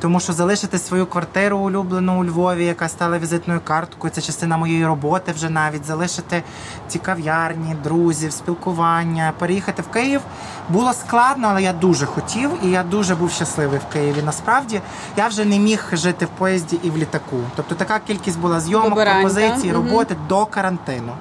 [0.00, 4.86] Тому що залишити свою квартиру улюблену у Львові, яка стала візитною карткою, це частина моєї
[4.86, 6.42] роботи вже навіть залишити
[6.88, 10.20] ці кав'ярні, друзів, спілкування, переїхати в Київ
[10.68, 14.22] було складно, але я дуже хотів і я дуже був щасливий в Києві.
[14.24, 14.80] Насправді
[15.16, 17.36] я вже не міг жити в поїзді і в літаку.
[17.56, 21.12] Тобто така кількість була зйомок, Вибирань, пропозицій, роботи до карантину.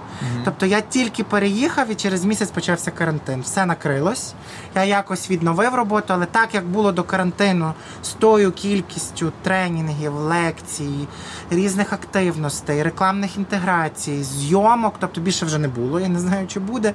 [0.45, 3.41] Тобто я тільки переїхав і через місяць почався карантин.
[3.41, 4.33] Все накрилось.
[4.75, 11.07] Я якось відновив роботу, але так як було до карантину з тою кількістю тренінгів, лекцій,
[11.51, 15.99] різних активностей, рекламних інтеграцій, зйомок, тобто більше вже не було.
[15.99, 16.93] Я не знаю, чи буде.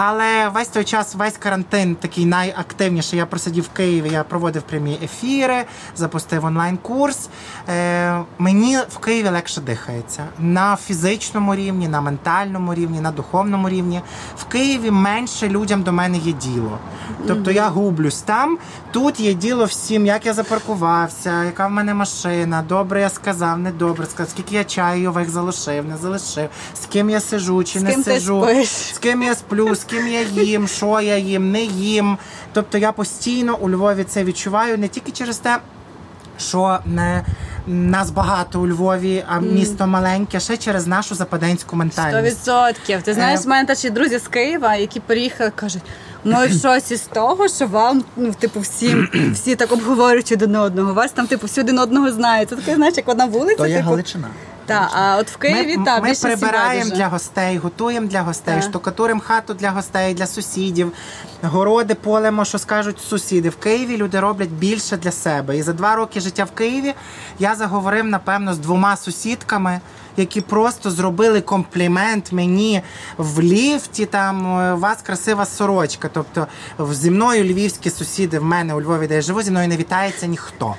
[0.00, 3.18] Але весь той час, весь карантин такий найактивніший.
[3.18, 5.64] Я просидів в Києві, я проводив прямі ефіри,
[5.96, 7.28] запустив онлайн-курс.
[7.68, 14.00] Е, мені в Києві легше дихається на фізичному рівні, на ментальному рівні, на духовному рівні.
[14.36, 16.78] В Києві менше людям до мене є діло.
[17.26, 18.58] Тобто я гублюсь там.
[18.90, 23.72] Тут є діло всім, як я запаркувався, яка в мене машина, добре я сказав, не
[23.72, 26.48] добре сказав, скільки я чайових залишив, не залишив,
[26.82, 28.68] з ким я сижу чи З не ким ти сижу, спиш?
[28.68, 32.18] з ким я сплю, з ким я їм, що я їм, не їм.
[32.52, 35.58] Тобто я постійно у Львові це відчуваю не тільки через те,
[36.38, 37.24] що не.
[37.66, 42.36] Нас багато у Львові, а місто маленьке, ще через нашу западенську ментальність.
[42.36, 43.02] відсотків.
[43.02, 45.82] Ти знаєш, Е, в мене та друзі з Києва, які приїхали, кажуть,
[46.24, 50.94] ми в шоці з того, що вам, ну, типу, всім всі так обговорюють один одного.
[50.94, 52.48] Вас там, типу, всі один одного знають.
[52.48, 53.56] Це таке, знаєш, як одна вулиця.
[53.56, 54.28] То є типу, Галичина.
[54.66, 58.62] та, а от в Києві ми, та ми прибираємо для гостей, готуємо для гостей, Так.
[58.62, 60.92] штукатуримо хату для гостей, для сусідів,
[61.42, 63.48] городи полемо, що скажуть сусіди.
[63.48, 65.56] В Києві люди роблять більше для себе.
[65.56, 66.94] І за два роки життя в Києві
[67.38, 69.80] я заговорив, напевно, з двома сусідками.
[70.18, 72.82] Які просто зробили комплімент мені
[73.18, 74.06] в ліфті.
[74.06, 76.10] Там е, у вас красива сорочка.
[76.12, 76.46] Тобто
[76.90, 80.26] зі мною львівські сусіди в мене у Львові, де я живу, зі мною не вітається
[80.26, 80.74] ніхто.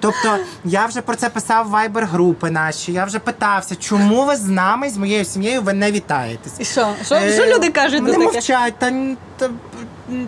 [0.00, 2.92] Тобто я вже про це писав в вайбер групи наші.
[2.92, 6.52] Я вже питався, чому ви з нами, з моєю сім'єю, ви не вітаєтесь?
[6.58, 6.88] І що?
[7.04, 8.34] Що, Е, що люди кажуть до Вони таке?
[8.36, 8.90] мовчать, та,
[9.36, 9.50] та,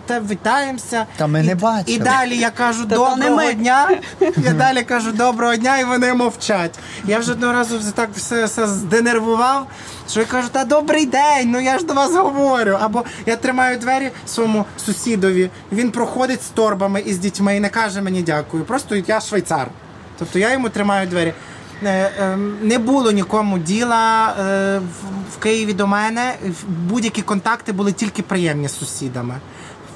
[0.05, 1.05] та вітаємося.
[1.17, 1.97] Та ми і, не бачили.
[1.97, 3.89] І далі я кажу Та доброго дня.
[4.37, 6.79] Я далі кажу доброго дня, і вони мовчать.
[7.05, 9.67] Я вже одного разу так все, все зденервував,
[10.09, 12.77] що я кажу, та добрий день, ну я ж до вас говорю.
[12.81, 17.69] Або я тримаю двері своєму сусідові, він проходить з торбами і з дітьми і не
[17.69, 18.63] каже мені дякую.
[18.63, 19.67] Просто я швейцар.
[20.19, 21.33] Тобто я йому тримаю двері.
[21.85, 24.81] Е, ем, Не було нікому діла е,
[25.33, 26.33] в Києві до мене.
[26.89, 29.35] Будь-які контакти були тільки приємні з сусідами.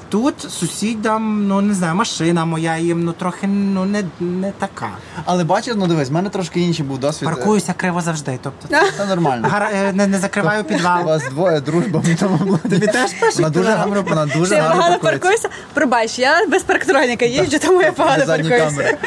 [0.09, 4.89] Тут сусідам, ну не знаю, машина моя їм ну трохи ну не, не така.
[5.25, 7.29] Але бачиш, ну дивись, в мене трошки інший був досвід.
[7.29, 8.39] Паркуюся криво завжди.
[8.43, 8.67] Тобто
[8.97, 9.47] Це нормально.
[9.51, 10.65] гара- е, не, не закриваю
[11.01, 12.57] У вас двоє дружба в тому.
[12.57, 15.49] Тобі теж пишуть, Вона дуже гарно, вона дуже гарно погано паркуєшся?
[15.73, 18.97] Пробач, я без парктроніка їжджу, тому я погано паркуюся.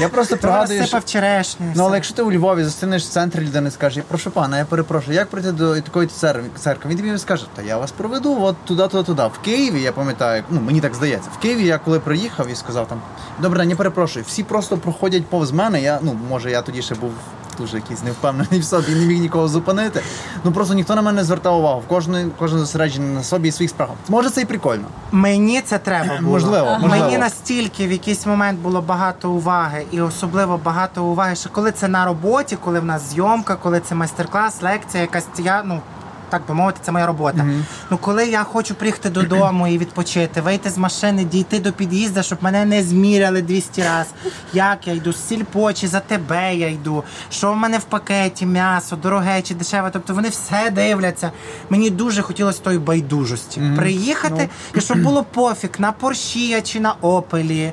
[0.00, 1.00] Я просто пригадую, що...
[1.00, 1.66] Черешню.
[1.66, 1.82] Ну, все.
[1.82, 5.28] але якщо ти у Львові зустрінеш в центрі людини, скаже, прошу пана, я перепрошую, як
[5.28, 6.50] прийти до такої церкви?
[6.58, 6.90] церкви?
[6.90, 9.22] Він тобі скаже, та я вас проведу от туди, туди, туди.
[9.22, 12.88] В Києві, я пам'ятаю, ну мені так здається, в Києві я коли приїхав і сказав
[12.88, 12.98] там,
[13.38, 15.82] добре, я перепрошую, всі просто проходять повз мене.
[15.82, 17.10] Я, ну, може, я тоді ще був
[17.58, 20.02] дуже якийсь невпевнений в собі, не міг нікого зупинити.
[20.44, 21.82] Ну просто ніхто на мене не звертав увагу.
[21.88, 23.96] Кожен, кожен зосереджений на собі і своїх справах.
[24.08, 24.84] Може, це і прикольно.
[25.12, 26.30] Мені це треба було.
[26.30, 27.18] Можливо, Мені можливо.
[27.18, 32.04] настільки в якийсь момент було багато уваги, і особливо багато уваги, що коли це на
[32.04, 35.80] роботі, коли в нас зйомка, коли це майстер-клас, лекція, якась я ну
[36.28, 37.46] так би мовити, це моя робота.
[37.90, 42.38] Ну коли я хочу приїхати додому і відпочити, вийти з машини, дійти до під'їзду, щоб
[42.40, 44.14] мене не зміряли 200 разів.
[44.52, 48.46] Як я йду з сільпо, чи за тебе я йду, що в мене в пакеті,
[48.46, 49.90] м'ясо, дороге чи дешеве.
[49.92, 51.32] Тобто вони все дивляться.
[51.70, 53.62] Мені дуже хотілося тої байдужості.
[53.76, 57.72] Приїхати, і щоб було пофіг на Порші чи на Опелі.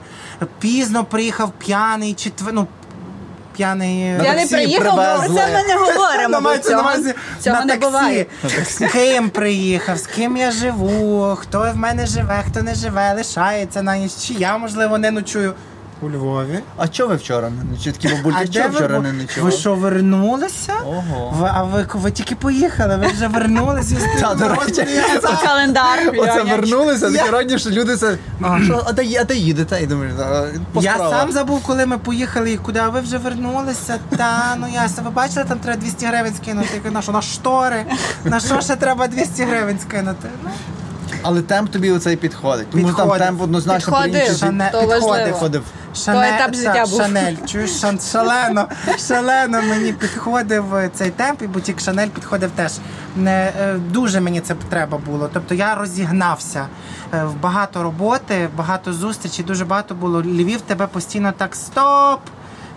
[0.60, 2.68] Пізно приїхав п'яний, чи ну,
[3.54, 4.00] п'яний.
[4.00, 6.42] Я не таксі приїхав, бо це ми не говоримо.
[6.42, 7.14] Мається на увазі
[7.46, 8.26] на таксі.
[8.66, 13.82] З ким приїхав, з ким я живу, хто в мене живе, хто не живе, лишається
[13.82, 14.12] на ніч.
[14.28, 15.54] Чи я, можливо, не ночую
[16.04, 16.60] у Львові.
[16.78, 17.50] А чого ви вчора?
[17.50, 20.74] не- Чи такі бабульки, чого вчора не ви що, вернулися?
[20.86, 21.34] Ого.
[21.40, 23.96] Ви, а ви, ви тільки поїхали, ви вже вернулися.
[24.22, 24.88] Та, до речі,
[25.46, 26.00] Календар.
[26.18, 28.18] Оце вернулися, таке раді, що люди це.
[28.66, 29.82] Що, а де, а де їдете?
[29.84, 30.14] І думаєш,
[30.74, 31.20] по Я справах.
[31.20, 33.98] сам забув, коли ми поїхали і куди, а ви вже вернулися.
[34.18, 36.70] Та ну ясно, ви бачили, там треба 200 гривень скинути.
[36.74, 37.86] Я кажу, На що на штори?
[38.24, 40.28] На що ще треба 200 гривень скинути?
[40.44, 40.50] Ну,
[41.24, 42.70] Але темп тобі оцей підходить.
[42.70, 44.26] Тому що там темп однозначно Підходив.
[44.26, 44.52] по-іншому.
[44.52, 45.34] Шане- то підходив.
[45.34, 45.64] Ходив.
[45.96, 47.02] Шане- етап життя так, був.
[47.02, 47.36] Шанель.
[47.48, 48.68] Чуєш, шан, шалено,
[49.08, 52.72] шалено мені підходив цей темп, і бутік Шанель підходив теж.
[53.16, 55.30] Не, е, дуже мені це треба було.
[55.34, 56.68] Тобто я розігнався
[57.14, 60.22] е, в багато роботи, багато зустрічей, дуже багато було.
[60.22, 62.20] Львів тебе постійно так стоп.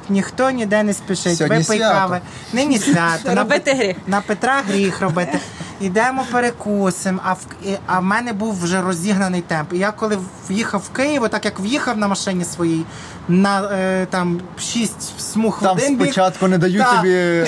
[0.09, 1.37] Ніхто ніде не спішить.
[1.39, 1.95] Сьогодні Випий свято.
[1.95, 2.21] кави.
[2.53, 3.29] Нині свято.
[3.29, 3.97] На Робити Пет- гріх.
[4.07, 5.39] На Петра гріх робити.
[5.81, 7.21] Йдемо перекусимо.
[7.25, 7.39] А в
[7.87, 9.73] а в мене був вже розігнаний темп.
[9.73, 10.19] І я коли
[10.51, 12.85] в'їхав в Київ, так як в'їхав на машині своїй
[13.29, 16.97] на е, там шість смуг в Там один бік, спочатку не дають Так.
[16.97, 17.45] тобі.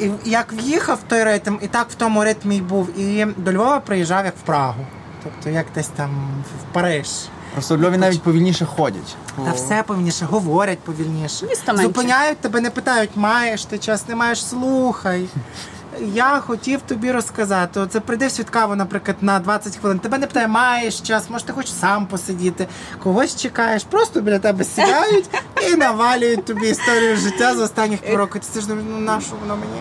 [0.00, 2.98] і як в'їхав в той ритм, і так в тому ритмі й був.
[2.98, 4.86] І до Львова приїжджав як в Прагу.
[5.24, 6.10] Тобто як десь там
[6.44, 7.06] в Париж.
[7.52, 9.16] Просто в Львові навіть повільніше ходять.
[9.44, 11.46] Та все повільніше, говорять повільніше.
[11.46, 11.82] Місто менше.
[11.82, 15.28] Зупиняють тебе, не питають, маєш ти час, не маєш, слухай.
[16.00, 17.80] Я хотів тобі розказати.
[17.80, 19.98] Оце прийди в свідкаву, наприклад, на 20 хвилин.
[19.98, 22.66] Тебе не питає, маєш час, може ти хочеш сам посидіти,
[23.02, 25.30] когось чекаєш, просто біля тебе сідають
[25.72, 28.38] і навалюють тобі історію життя за останніх півроку.
[28.54, 29.80] Ти ж думаєш, ну на що воно мені?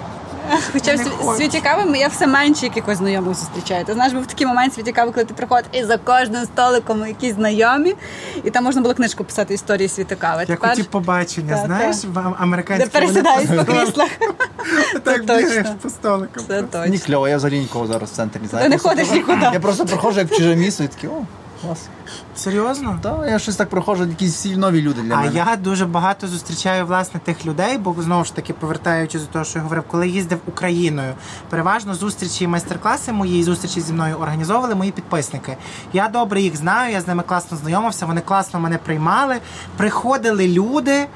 [0.73, 3.85] Хоча в світі кави я все менше якихось знайомих зустрічаю.
[3.85, 7.35] Ти знаєш, був такий момент світі кави, коли ти приходиш і за кожним столиком якісь
[7.35, 7.95] знайомі,
[8.43, 10.45] і там можна було книжку писати історії світи кави.
[10.47, 14.09] Як у ті побачення, Так, знаєш, в де американські пересідають вони по кріслах.
[15.03, 16.43] так бігаєш по столикам.
[16.47, 16.93] Точно.
[17.05, 18.63] кльово, я взагалі нікого зараз в центрі не знаю.
[18.63, 19.49] Ти не ходиш нікуди.
[19.53, 21.21] Я просто проходжу як чуже місто і такий, о,
[21.61, 21.87] клас.
[22.35, 22.99] Серйозно?
[23.01, 25.31] Та я щось так проходжу, якісь всі нові люди для А мене.
[25.35, 29.59] я дуже багато зустрічаю власне тих людей, бо знову ж таки повертаючись до того, що
[29.59, 31.13] я говорив, коли їздив Україною,
[31.49, 35.57] переважно зустрічі і майстер-класи мої і зустрічі зі мною організовували мої підписники.
[35.93, 39.35] Я добре їх знаю, я з ними класно знайомився, вони класно мене приймали.
[39.77, 41.07] Приходили люди.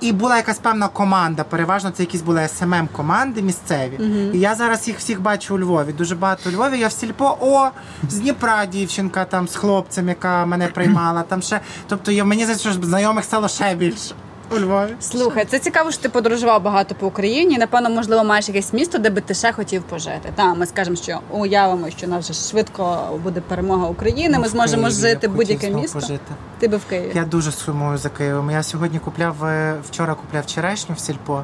[0.00, 1.44] І була якась певна команда.
[1.44, 4.00] Переважно це якісь були SMM команди місцеві.
[4.34, 5.92] І я зараз їх всіх бачу у Львові.
[5.92, 6.78] Дуже багато у Львові.
[6.78, 7.68] Я в сільпо, о,
[8.08, 11.22] з Дніпра дівчинка там з хлопцем, яка мене приймала.
[11.22, 14.14] Там ще, тобто я мені здається, що знайомих стало ще більше
[14.50, 14.94] у Львові.
[15.00, 17.58] Слухай, це цікаво, що ти подорожував багато по Україні.
[17.58, 20.32] Напевно, можливо, маєш якесь місто, де би ти ще хотів пожити.
[20.34, 24.38] Та ми скажемо, що уявимо, що нас вже швидко буде перемога України.
[24.38, 26.00] Ми В зможемо Києві жити б будь-яке хотів місто.
[26.00, 26.34] Пожити.
[26.58, 27.12] Ти би в Києві.
[27.14, 28.50] Я дуже сумую за Києвом.
[28.50, 31.42] Я сьогодні купляв е, вчора купляв черешню в сільпо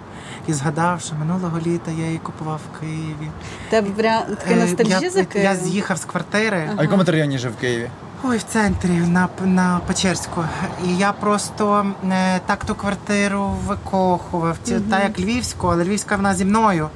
[0.48, 3.30] і згадав, що минулого літа я її купував в Києві.
[3.70, 6.70] Тебе прям таке Е, ностальжі я, за я з'їхав з квартири.
[6.76, 7.90] А в якому ти районі жив в Києві?
[8.24, 10.44] Ой, в центрі на, на Печерську.
[10.85, 14.59] І я просто е, так ту квартиру викохував.
[14.59, 16.88] Ті, Та як львівську, але львівська вона зі мною.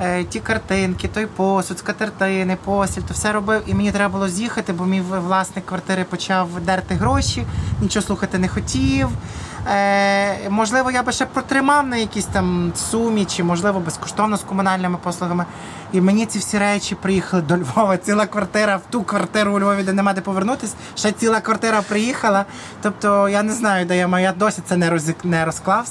[0.00, 3.62] Е, ті картинки, той посуд, скатертини, постіль, то все робив.
[3.66, 7.46] І мені треба було з'їхати, бо мій власник квартири почав дерти гроші,
[7.80, 9.08] нічого слухати не хотів.
[9.68, 14.98] Е, можливо, я би ще протримав на якійсь там сумі, чи можливо безкоштовно з комунальними
[15.02, 15.44] послугами.
[15.92, 17.96] І мені ці всі речі приїхали до Львова.
[18.04, 20.74] Ціла квартира в ту квартиру у Львові, де нема де повернутись.
[20.94, 22.44] Ще ціла квартира приїхала.
[22.82, 24.24] Тобто я не знаю, де я маю.
[24.24, 25.86] Я досі це не роз не розклав.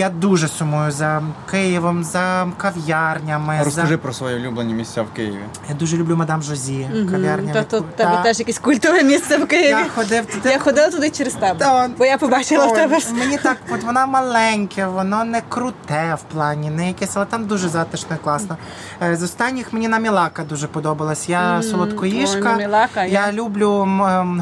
[0.00, 3.60] Я дуже сумую за Києвом, за кав'ярнями.
[3.64, 3.98] Розкажи за...
[3.98, 5.38] про свої улюблені місця в Києві.
[5.68, 6.88] Я дуже люблю мадам Жозі.
[7.10, 7.52] Кав'ярня.
[7.54, 8.22] Тобто яку- в тебе Та.
[8.22, 9.68] теж якесь культове місце в Києві.
[9.68, 10.48] Я ходив туди.
[10.50, 12.98] Я ходила туди через тебе, Та, бо я побачила в тебе.
[13.18, 17.68] Мені так, от вона маленьке, воно не круте в плані, не якесь, але там дуже
[17.68, 18.56] затишно і класно.
[19.02, 21.28] Е, З останніх мені намілака дуже подобалась.
[21.28, 22.38] Я ой, солодкоїжка.
[22.40, 23.88] Намілака, я я- люблю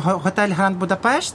[0.04, 1.34] готель Гранд Будапешт.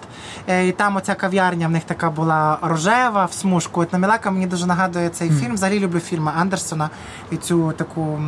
[0.49, 3.81] е, І там оця кав'ярня в них така була рожева в смужку.
[3.81, 5.53] От намілака мені дуже нагадує цей фільм.
[5.53, 6.89] Взагалі люблю фільми Андерсона
[7.31, 8.19] і цю таку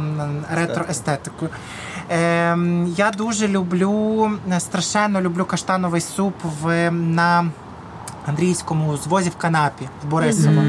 [0.53, 1.49] ретро-естетику.
[2.11, 2.57] Е,
[2.97, 7.51] я дуже люблю, е, страшенно люблю каштановий суп в, на
[8.25, 10.61] Андрійському звозі в канапі в Борисово.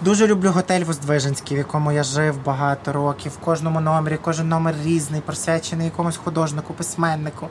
[0.00, 3.32] Дуже люблю готель Воздвиженський, в якому я жив багато років.
[3.32, 7.48] В кожному номері, кожен номер різний, присвячений якомусь художнику, письменнику.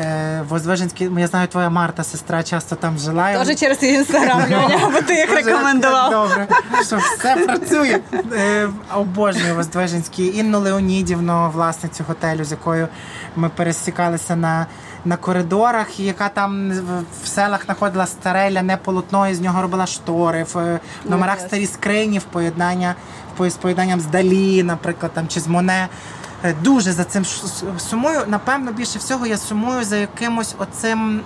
[0.00, 3.44] Е, Воздвиженський, я знаю, твоя Марта, сестра, часто там жила.
[3.44, 4.42] Теж через інстаграм,
[4.92, 6.10] бо ти їх рекомендував.
[6.10, 6.46] Добре,
[6.86, 8.00] що все працює.
[8.32, 10.38] Е, Обожнюю Воздвиженський.
[10.38, 12.88] Інну Леонідівну, власницю готелю, з якою
[13.36, 14.66] ми пересікалися на.
[15.04, 20.44] На коридорах, яка там в- селах знаходила стареля, ляне полотно, і з нього робила штори,
[20.54, 22.94] в, е, номерах старі скрині в поєднання,
[23.40, 25.88] з поєднанням з Далі, наприклад, там, чи з Моне.
[26.44, 27.24] Е, Дуже за цим
[27.78, 28.20] сумую.
[28.26, 31.20] Напевно, більше всього я сумую за якимось оцим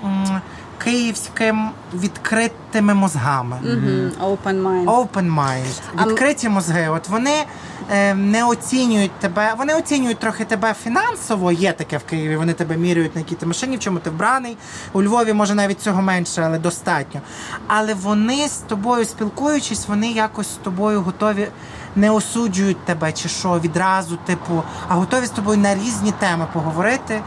[0.79, 3.57] київським відкритими мозгами.
[3.63, 4.85] Мгм, Open mind.
[4.85, 6.07] Open mind.
[6.07, 6.89] Відкриті мозги.
[6.89, 7.45] От вони
[7.91, 11.53] е, не оцінюють тебе, вони оцінюють трохи тебе фінансово.
[11.53, 12.37] Є таке в Києві.
[12.37, 14.57] Вони тебе міряють на якій ти машині, в чому ти вбраний.
[14.93, 17.21] У Львові може навіть цього менше, але достатньо.
[17.67, 21.49] Але вони з тобою спілкуючись, вони якось з тобою готові.
[21.97, 27.21] Не осуджують тебе чи що відразу, типу, а готові з тобою на різні теми поговорити.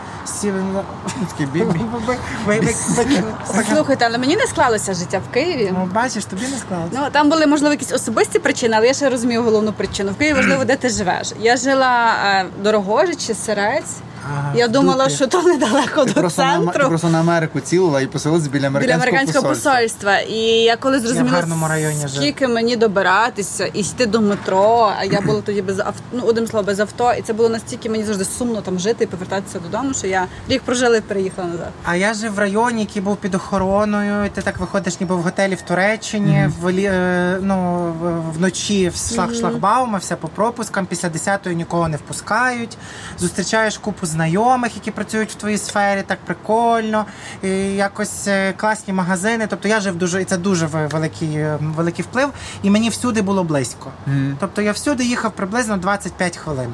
[2.46, 5.70] Ви- Слухайте, але мені не склалося життя в Києві.
[5.74, 6.90] Ну, бачиш, тобі не склалося.
[6.94, 10.12] Ну там були можливо якісь особисті причини, але я ще розумію головну причину.
[10.12, 11.32] В Києві важливо, де ти живеш.
[11.40, 13.96] Я жила е, чи Дорогожичі, Сирець.
[14.26, 15.16] Ага, Я думала, дупі.
[15.16, 18.60] що то недалеко Ти до просто, на, ти просто на Америку цілила і поселилась біля
[18.60, 19.74] Біля американського, американського посольства.
[19.74, 20.18] посольства.
[20.20, 22.10] І я коли зрозуміла, гарному районі жив.
[22.10, 26.48] скільки мені добиратися, і йти до метро, а я була тоді без авто, ну, одним
[26.48, 29.94] словом, без авто, і це було настільки мені завжди сумно там жити і повертатися додому,
[29.94, 31.70] що я рік прожила і переїхала назад.
[31.84, 35.22] А я жив в районі, який був під охороною, і ти так виходиш, ніби в
[35.22, 40.86] готелі в Туреччині, в, лі- е, ну, в- вночі в шлаг шлагбауми, все по пропускам,
[40.86, 42.78] після 10-ї нікого не впускають.
[43.20, 47.06] Зустрічаєш купу знайомих, які працюють в твоїй сфері, так прикольно.
[47.43, 49.48] І якось е, класні магазини.
[49.48, 52.30] Тобто я жив дуже, і це дуже великий, е, великий вплив,
[52.63, 53.91] і мені всюди було близько.
[54.39, 56.69] Тобто я всюди їхав приблизно 25 хвилин.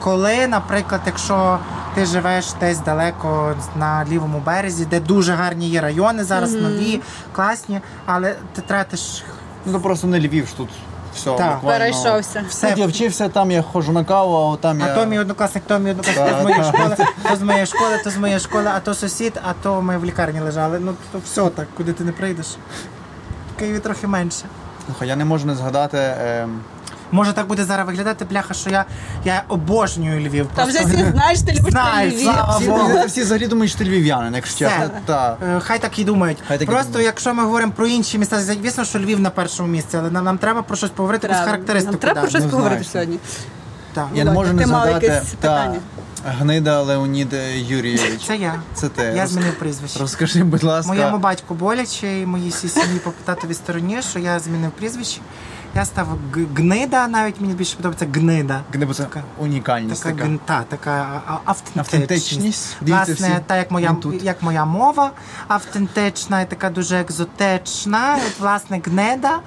[0.00, 1.58] Коли, наприклад, якщо
[1.94, 7.00] ти живеш десь далеко на лівому березі, де дуже гарні є райони зараз, нові,
[7.32, 9.24] класні, але ти тратиш
[9.66, 10.68] Ну просто не Львів ж тут.
[11.14, 11.54] Все, Так.
[11.54, 11.78] буквально.
[11.78, 12.44] Перейшовся.
[12.48, 12.68] все.
[12.70, 14.86] Тут я вчився, там я ходжу на каву, а там я.
[14.86, 16.96] А то мій однокласник, то мій однокласник, то з моєї школи,
[17.28, 20.04] то з моєї школи, то з моєї школи, а то сусід, а то ми в
[20.04, 20.78] лікарні лежали.
[20.80, 22.46] Ну то все так, куди ти не прийдеш.
[23.56, 24.44] В Києві трохи менше.
[24.86, 25.98] Слухай, я не можу не згадати.
[25.98, 26.60] ем,
[27.14, 28.84] Може так буде зараз виглядати, бляха, що я,
[29.24, 30.46] я обожнюю Львів.
[30.54, 32.22] Там вже всі знаєш, ти любиш Знають, Львів.
[32.22, 33.06] слава Богу.
[33.06, 34.90] всі взагалі думають, що ти львів'янин, якщо чесно.
[35.06, 35.36] Та.
[35.56, 36.38] Е, Хай так і думають.
[36.48, 37.06] Хай так і Просто думають.
[37.06, 40.38] якщо ми говоримо про інші міста, звісно, що Львів на першому місці, але нам, нам
[40.38, 41.92] треба про щось поговорити, якусь характеристику.
[41.92, 43.18] Нам треба про щось Ну, поговорити сьогодні.
[43.92, 44.06] Так.
[44.14, 45.78] Я не можу не згадати якесь та, питання?
[46.26, 48.24] Гнида Леонід Юрійович.
[48.26, 48.54] Це я.
[48.74, 49.02] Це ти.
[49.02, 49.98] Я Роз- змінив прізвище.
[49.98, 50.92] Розкажи, будь ласка.
[50.92, 55.20] Моєму батьку боляче і моїй всій сім'ї по татовій стороні, що я змінив прізвище.
[55.76, 56.06] Я став
[56.56, 58.60] гнида, навіть мені більше подобається гнида.
[58.72, 59.06] Гнида це
[59.38, 60.38] унікальність Така, така.
[60.44, 61.78] та, така автентичність.
[61.94, 62.76] Автентичність.
[62.80, 65.10] Власне, та як моя, як моя мова
[65.48, 68.18] автентична і така дуже екзотична.
[68.26, 69.40] От, власне, гнеда.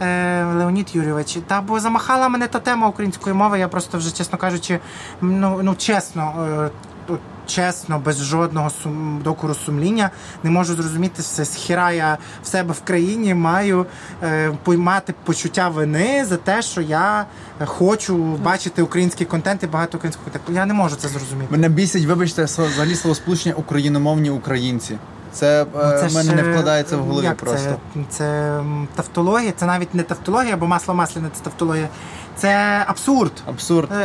[0.00, 1.38] е, Леонід Юрійович.
[1.46, 3.58] Та бо замахала мене та тема української мови.
[3.58, 4.80] Я просто вже, чесно кажучи,
[5.20, 6.70] ну, ну чесно.
[7.10, 7.12] Е,
[7.46, 9.20] Чесно, без жодного сум...
[9.24, 10.10] докору сумління
[10.42, 11.44] не можу зрозуміти все.
[11.44, 13.86] З хіра я в себе в країні маю
[14.22, 17.26] е, поймати почуття вини за те, що я
[17.64, 20.52] хочу бачити український контент і багато українського контенту.
[20.52, 21.48] Я не можу це зрозуміти.
[21.50, 24.98] Мене бісить, вибачте, слово- взагалі словосполучення україномовні українці.
[25.32, 27.76] Це, Ну, е, в мене ж, не е, вкладається в голові як просто.
[27.94, 28.60] Це, це
[28.94, 31.88] тавтологія, це навіть не тавтологія, бо масло масляне це тавтологія.
[32.36, 33.32] Це абсурд.
[33.48, 33.88] Абсурд.
[33.92, 34.04] Е,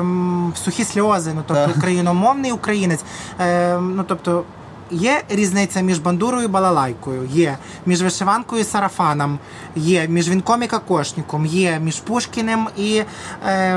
[0.00, 3.04] м, сухі сльози, ну тобто україномовний українець.
[3.40, 4.44] Е, ну тобто.
[4.90, 9.38] Є різниця між бандурою і балалайкою, є між вишиванкою і сарафаном,
[9.76, 13.02] є між вінком і кокошником, є між Пушкіним і
[13.48, 13.74] е,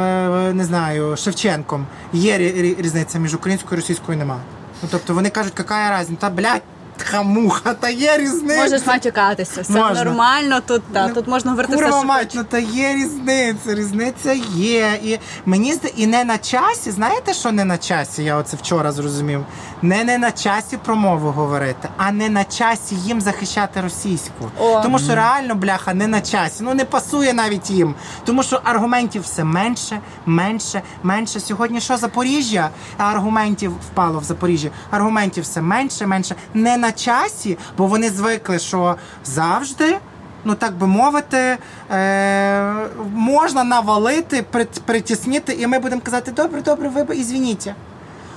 [0.53, 1.85] не знаю, Шевченком.
[2.13, 4.37] Є рі- рі- різниця між українською і російською нема.
[4.83, 6.21] Ну тобто вони кажуть, яка різниця?
[6.21, 6.61] Та блядь,
[7.03, 8.61] хамуха, та є різниця.
[8.61, 10.03] Можеш матюкатися, все Можна.
[10.03, 10.93] нормально тут.
[10.93, 14.99] Та, тут можна говорити все, Курва що мать, ну та є різниця, різниця є.
[15.03, 16.91] І мені і не на часі.
[16.91, 18.23] Знаєте, що не на часі?
[18.23, 19.45] Я оце вчора зрозумів.
[19.81, 24.51] Не не на часі про мову говорити, а не на часі їм захищати російську.
[24.59, 24.81] О.
[24.83, 26.63] Тому що реально, бляха, не на часі.
[26.63, 27.95] Ну не пасує навіть їм.
[28.25, 31.39] Тому що аргументів все менше, менше, менше.
[31.39, 32.69] Сьогодні що Запоріжжя?
[32.97, 34.71] Аргументів впало в Запоріжжі.
[34.91, 36.35] Аргументів все менше, менше.
[36.53, 39.97] Не на часі, бо вони звикли, що завжди
[40.45, 41.57] ну так би мовити,
[41.91, 42.73] е,
[43.13, 47.67] можна навалити, прит- притіснити, і ми будемо казати, добре, добре, ви ізвініть.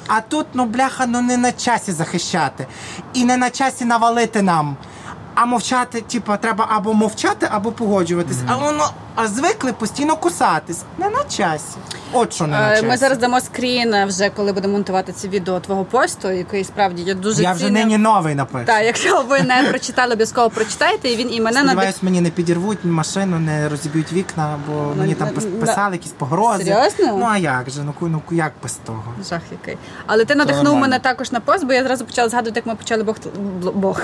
[0.09, 2.67] А тут, ну бляха, ну не на часі захищати.
[3.15, 4.77] І не на часі навалити нам.
[5.35, 8.39] А мовчати, типу, треба або мовчати, або погоджуватись.
[8.47, 10.83] А воно а звикли постійно кусатись.
[10.99, 11.77] Не на часі.
[12.13, 12.87] От що не на Е, часі.
[12.87, 17.03] Ми зараз дамо скрін е, вже, коли будемо монтувати це відео твого посту, який справді
[17.03, 18.65] я дуже Я вже нині новий напишу.
[18.67, 21.71] Так, якщо ви не прочитали, обов'язково прочитайте, і він і мене надих...
[21.71, 26.13] Сподіваюсь, мені не підірвуть машину, не розіб'ють вікна, бо мені там на- на- писали якісь
[26.13, 26.65] погрози.
[26.65, 27.17] Серйозно?
[27.19, 27.83] Ну а як же?
[27.85, 29.05] Ну ну як без того?
[29.29, 29.77] Жах який.
[30.07, 33.03] Але ти надихнув мене також на пост, бо я зразу почала згадувати, як ми почали
[33.03, 33.17] Бог
[33.75, 34.01] Бог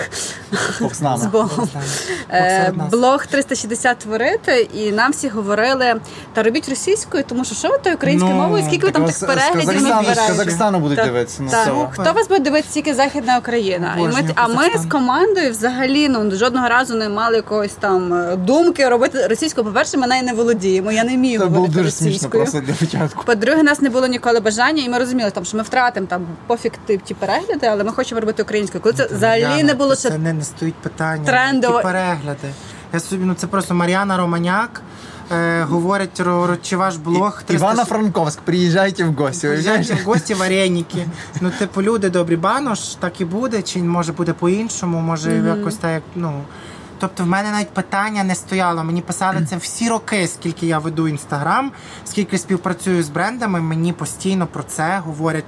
[0.80, 1.22] Бог з нами.
[1.22, 1.50] з Богом.
[1.56, 1.86] Бог з нами.
[2.28, 2.72] Бог Е.
[2.90, 5.94] Блог 360 творити, і нам всі говорили,
[6.32, 9.14] та робіть російською, тому що що ви тою українською Ну, мовою, скільки ви там Так,
[9.14, 10.22] тих переглядів Казахстану- набираєте?
[10.22, 11.42] з Казахстану будуть Так, дивитися.
[11.42, 11.88] Ну, так.
[11.92, 13.96] Хто вас буде дивитися тільки Західна Україна?
[13.98, 18.36] І ми, а ми з командою взагалі ну жодного разу не мали якоїсь там е,
[18.36, 19.66] думки робити російською.
[19.66, 20.92] По-перше, ми нею не володіємо.
[20.92, 22.30] Я не вмію Це було дуже російською.
[22.44, 23.24] просто для початку.
[23.24, 26.72] По-друге, нас не було ніколи бажання, і ми розуміли, там, що ми втратимо там пофіг
[26.86, 28.82] ті, ті перегляди, але ми хочемо робити українською.
[28.82, 31.24] Коли це взагалі не було це ще не, не стоїть питання.
[31.24, 31.80] трендово.
[31.82, 32.48] Перегляди.
[32.92, 34.82] Я собі, ну це просто Мар'яна Романяк.
[35.32, 39.46] Е, говорять, ро- ро- чи ваш блог 300 Івано-Франковськ, приїжджайте в гості.
[39.46, 41.06] Приїжджайте в гості вареники.
[41.40, 45.90] Ну, типу, люди добрі, банош так і буде, чи може буде по-іншому, може якось так,
[45.90, 46.42] як, ну.
[46.98, 48.84] Тобто в мене навіть питання не стояло.
[48.84, 51.72] Мені писали це всі роки, скільки я веду інстаграм,
[52.04, 55.44] скільки співпрацюю з брендами, мені постійно про це говорять.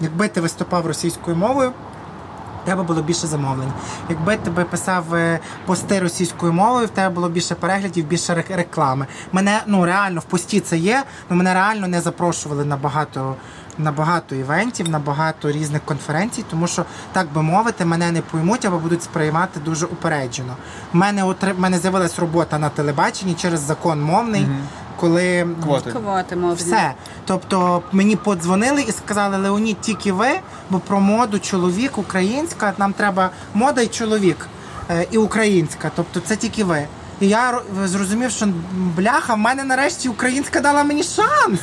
[0.00, 1.72] Якби ти виступав російською мовою,
[2.66, 3.72] тебе було більше замовлень.
[4.08, 9.06] Якби тебе писав е, пости російською мовою, в тебе було більше переглядів, більше реклами.
[9.32, 13.34] Мене ну реально в пості це є, але мене реально не запрошували на багато.
[13.78, 18.64] На багато івентів, на багато різних конференцій, тому що, так би мовити, мене не поймуть
[18.64, 20.56] або будуть сприймати дуже упереджено.
[20.94, 21.54] У мене, отри...
[21.58, 24.46] мене з'явилась робота на телебаченні через закон мовний,
[24.96, 25.90] коли Квоти.
[25.90, 26.56] Квоти мовні.
[26.56, 26.92] все.
[27.24, 30.28] Тобто мені подзвонили і сказали, Леонід, тільки ви,
[30.70, 34.46] бо про моду чоловік, українська, нам треба мода і чоловік,
[34.90, 35.90] е, і українська.
[35.96, 36.86] Тобто це тільки ви.
[37.20, 38.48] І я зрозумів, що
[38.96, 41.60] бляха, в мене нарешті українська дала мені шанс.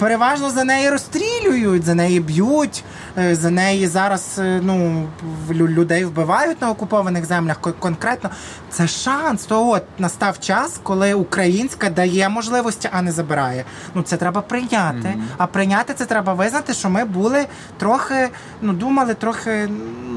[0.00, 2.84] Переважно за неї розстрілюють, за неї б'ють,
[3.18, 5.08] е, за неї зараз е, ну,
[5.50, 8.30] людей вбивають на окупованих землях конкретно.
[8.70, 9.44] Це шанс.
[9.44, 13.64] То от настав час, коли українська дає можливості, а не забирає.
[13.94, 15.14] Ну це треба прийняти.
[15.38, 17.46] А прийняти це треба визнати, що ми були
[17.78, 18.28] трохи,
[18.62, 19.68] ну думали, трохи,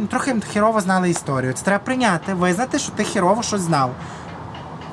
[0.10, 1.54] трохи хірово знали історію.
[1.54, 3.92] Це треба прийняти, визнати, що ти хірово щось знав.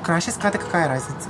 [0.05, 1.27] Краще сказати, яка різниця.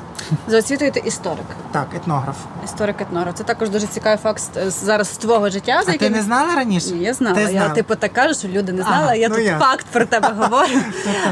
[0.47, 1.45] За освітою ти історик.
[1.71, 2.35] Так, етнограф.
[2.65, 3.35] Історик етнограф.
[3.35, 5.81] Це також дуже цікавий факт зараз з твого життя.
[5.85, 6.91] За А ти не знала раніше?
[6.91, 7.35] Ні, я знала.
[7.35, 9.03] Ти Я типу так кажу, що люди не знали.
[9.03, 9.59] Ага, я ну тут я.
[9.59, 10.79] факт про тебе говорю.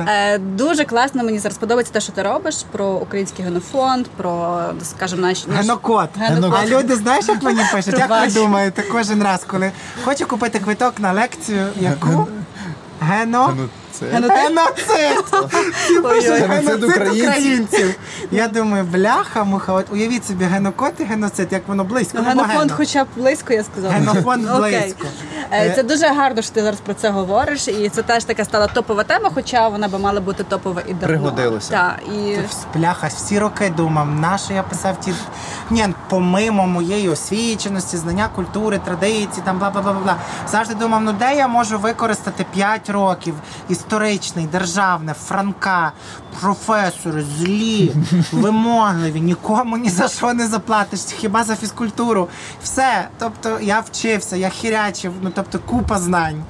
[0.08, 1.24] Е, Дуже класно.
[1.24, 6.10] Мені зараз подобається те, що ти робиш про український генофонд, про скажімо, наш наш- Генокод.
[6.18, 6.60] Генокод.
[6.64, 7.98] А люди знаєш, як мені пишуть?
[8.00, 9.72] Як ви думаєте, кожен раз, коли
[10.06, 12.28] хочу купити квиток на лекцію, яку?
[13.02, 13.54] Гено.
[14.02, 15.26] Геноцид!
[15.90, 17.30] Геноцид геноцид українців.
[17.30, 17.96] українців.
[18.32, 22.18] Я думаю, бляха, муха, от уявіть собі генокод і геноцид, як воно близько.
[22.18, 22.74] Генофонд, гено.
[22.78, 23.94] хоча б близько, я сказала.
[23.94, 25.08] Генофонд близько.
[25.52, 28.68] Е, Це дуже гарно, що ти зараз про це говориш, і це теж така стала
[28.68, 31.08] топова тема, хоча вона би мала бути топова і давно.
[31.08, 31.72] Пригодилося.
[31.72, 32.38] Так, і
[32.76, 35.14] Бляха, всі роки думав, на що я писав ті.
[35.70, 40.16] Ні, помимо моєї освіченості, знання культури, традицій, там бла бла бла бла бла.
[40.52, 43.36] Завжди думав, ну де я можу використати 5 років
[43.70, 45.92] історичний, державне, франка,
[46.42, 47.92] професори, злі,
[48.32, 52.28] вимогливі, нікому ні за що не заплатиш, хіба за фізкультуру.
[52.64, 53.08] Все.
[53.20, 56.44] Тобто я вчився, я хірячив, ну тобто купа знань.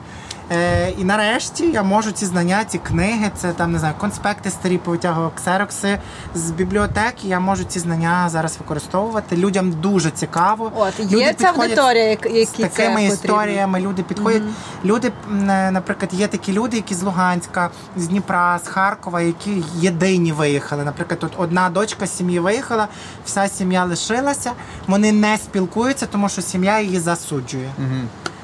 [0.51, 4.77] Е, і нарешті я можу ці знання, ці книги, це там не знаю, конспекти старі
[4.77, 5.99] повитягував ксерокси
[6.36, 7.27] з бібліотеки.
[7.27, 9.38] Я можу ці знання зараз використовувати.
[9.38, 10.71] Людям дуже цікаво.
[10.75, 13.13] от є Люди ця аудиторія, як- з які це такими потрібно.
[13.13, 13.80] історіями.
[13.80, 14.41] Люди підходять.
[14.86, 19.63] Люди, м, е, наприклад, є такі люди, які з Луганська, з Дніпра, з Харкова, які
[19.75, 20.84] єдині виїхали.
[20.84, 22.88] Наприклад, от одна дочка з сім'ї виїхала,
[23.25, 24.51] вся сім'я лишилася.
[24.88, 27.69] Вони не спілкуються, тому що сім'я її засуджує.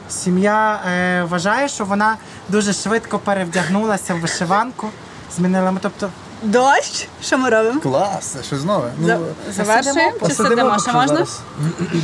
[0.10, 2.18] Сім'я е, вважає, що вона
[2.49, 4.89] дуже швидко перевдягнулася в вишиванку,
[5.36, 5.74] змінила.
[5.82, 6.10] Тобто,
[6.43, 7.08] дощ.
[7.24, 7.80] Що ми робимо?
[7.80, 8.91] Клас, це щось нове.
[8.99, 9.20] Ну, За-
[9.64, 10.80] Завершуємо чи посидимо, сидимо?
[10.80, 11.16] Ще що можна?
[11.16, 11.39] зараз.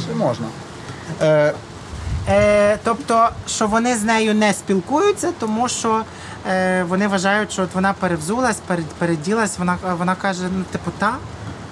[0.05, 0.45] Ще можна.
[1.21, 1.53] Е,
[2.29, 6.01] е, тобто, що вони з нею не спілкуються, тому що
[6.51, 9.57] е, вони вважають, що от вона перевзулась, перед, переділась.
[9.57, 11.15] Вона, вона каже: ну, типу, та,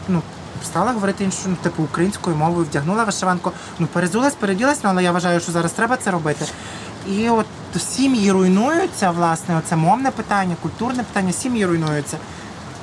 [0.08, 0.22] ну.
[0.66, 3.51] Стала говорити іншу, ну, типу, українською мовою, вдягнула вишиванку.
[3.80, 6.45] Ну, перезулась, переділась, ну, але я вважаю, що зараз треба це робити.
[7.07, 7.45] І от
[7.78, 12.18] сім'ї руйнуються, власне, оце мовне питання, культурне питання, сім'ї руйнуються.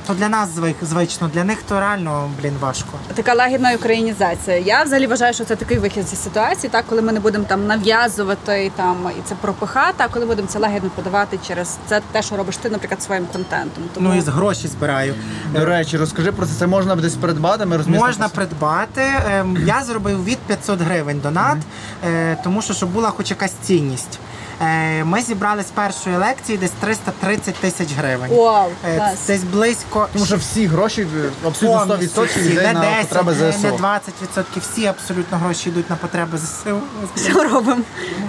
[0.07, 2.89] То для нас звик, звично, для них то реально, блін, важко.
[3.15, 4.57] Така лагідна українізація.
[4.59, 7.67] Я взагалі вважаю, що це такий вихід зі ситуації, так коли ми не будемо там
[7.67, 12.37] нав'язувати там і це пропихати, а коли будемо це лагідно подавати через це те, що
[12.37, 13.85] робиш ти, наприклад, своїм контентом.
[13.95, 15.15] Тому Ну і з гроші збираю.
[15.53, 16.53] До речі, розкажи про це.
[16.59, 17.67] Це можна десь придбати.
[17.67, 19.03] Ми розмістимо Можна придбати.
[19.31, 21.59] Ем, Я зробив від 500 гривень донат,
[22.07, 24.19] е, тому що щоб була хоч якась цінність.
[24.61, 28.31] Е, Ми зібрали з першої лекції десь 330 тисяч гривень.
[28.37, 29.27] Вау, Е, клас.
[29.27, 31.07] Десь близько Тому що всі гроші
[31.47, 33.63] абсолютно 100% всі, йде не на 10, потреби не- ЗСУ.
[33.63, 36.81] не 20%, всі абсолютно гроші йдуть на потреби ЗСУ.
[37.15, 37.83] все робимо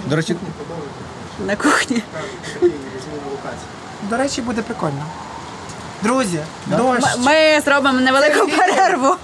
[0.06, 0.36] До речі,
[1.46, 2.02] на кухні.
[4.10, 5.04] До речі, буде прикольно.
[6.02, 6.76] Друзі, Да?
[6.76, 7.04] дощ.
[7.18, 9.16] Ми зробимо невелику перерву.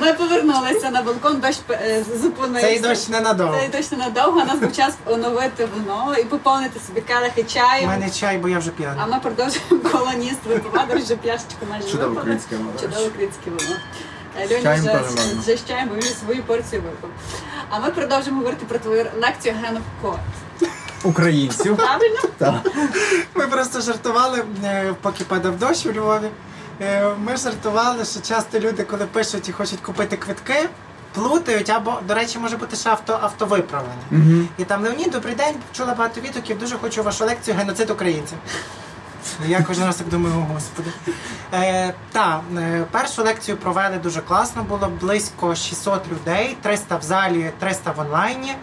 [0.00, 2.66] Ми повернулися на балкон, дощ е, зупинився.
[2.66, 3.56] Цей дощ ненадовго.
[3.58, 4.40] Цей дощ ненадовго.
[4.40, 7.46] У нас був час оновити вино і поповнити собі келихи
[7.84, 12.12] У мене чай, бо я вже А ми продовжуємо колоніст випивати вже пляшечку майже випили.
[12.12, 12.70] українське вино.
[12.80, 13.76] Чудове українське вино.
[14.40, 17.10] Е, Льоня чаєм вже, теж вже з чаєм, бо він свою порцію випив.
[17.70, 20.18] А ми продовжимо говорити про твою лекцію Генов Код.
[21.04, 21.76] українців.
[21.76, 22.20] Правильно?
[22.38, 22.54] Так.
[23.34, 26.28] Ми просто жартували, е, поки падав дощ у Львові.
[26.82, 30.68] Е, Ми жартували, що часто люди, коли пишуть і хочуть купити квитки,
[31.14, 34.02] плутають або, до речі, може бути ще авто, автовиправлення.
[34.58, 38.38] І там Леонід, добрий день, чула багато відгуків, дуже хочу вашу лекцію геноцид українців.
[39.46, 40.90] Я кожен раз так думаю, о господи.
[41.54, 47.52] Е, та, е, першу лекцію провели дуже класно, було близько 600 людей, 300 в залі,
[47.58, 48.54] 300 в онлайні.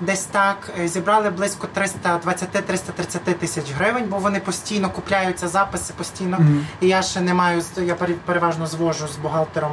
[0.00, 6.38] Десь так Е, зібрали близько 320-330 тисяч гривень, бо вони постійно купляються записи постійно.
[6.80, 9.72] І я ще не маю з- я пере- переважно звожу з бухгалтером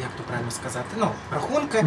[0.00, 1.84] як то правильно сказати, ну, рахунки,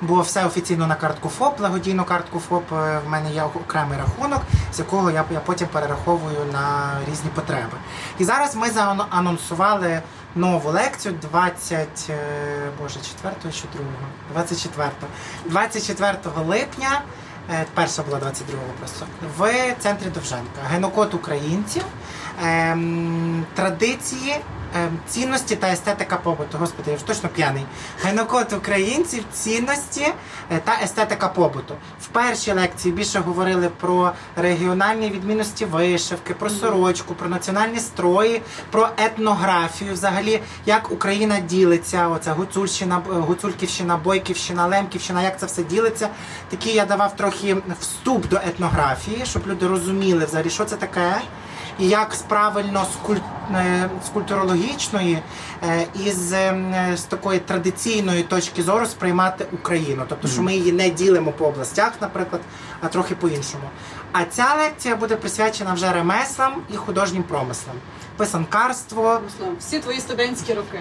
[0.00, 2.72] бо все офіційно на картку ФОП, благодійну картку ФОП.
[2.72, 4.42] е, В мене є окремий рахунок,
[4.72, 7.76] з якого я, я потім перераховую на різні потреби.
[8.18, 10.02] І зараз ми заанонсували
[10.34, 12.16] нову лекцію 20, е,
[12.82, 13.80] боже, 4 чи 2?
[14.32, 14.90] 24.
[15.46, 17.00] 24 липня.
[17.54, 19.06] е, Перша була 22-го просто
[19.38, 20.60] в центрі Довженка.
[20.72, 21.82] Генокод українців,
[22.44, 24.36] ем, традиції,
[25.08, 26.58] цінності та естетика побуту.
[26.58, 27.66] Господи, я вже точно п'яний.
[28.02, 30.06] Генокод українців, цінності
[30.52, 31.74] е, та естетика побуту.
[32.00, 38.88] В першій лекції більше говорили про регіональні відмінності вишивки, про сорочку, про національні строї, про
[38.96, 39.92] етнографію.
[39.92, 42.08] Взагалі, як Україна ділиться.
[42.08, 46.08] Оця Гуцульщина, е, Гуцульківщина, Бойківщина, Лемківщина, як це все ділиться.
[46.50, 51.16] Такі я давав трохи вступ до етнографії, щоб люди розуміли взагалі, що це таке.
[51.78, 53.16] І як з правильно з, куль...
[53.54, 55.22] е, з культурологічної
[55.62, 60.04] е, і з, е, з такої традиційної точки зору сприймати Україну.
[60.08, 62.42] Тобто, що ми її не ділимо по областях, наприклад,
[62.80, 63.64] а трохи по-іншому.
[64.12, 67.76] А ця лекція буде присвячена вже ремеслам і художнім промислам.
[68.16, 70.80] Писанкарство, Руслан, Всі твої студентські роки.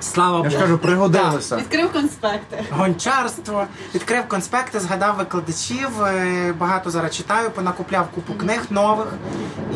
[0.00, 0.50] Слава Я Богу.
[0.50, 1.56] ж кажу, пригодилося.
[1.56, 2.64] Відкрив конспекти.
[2.70, 6.02] Гончарство, відкрив конспекти, згадав викладачів.
[6.02, 9.06] е, Багато зараз читаю, понакупляв купу книг нових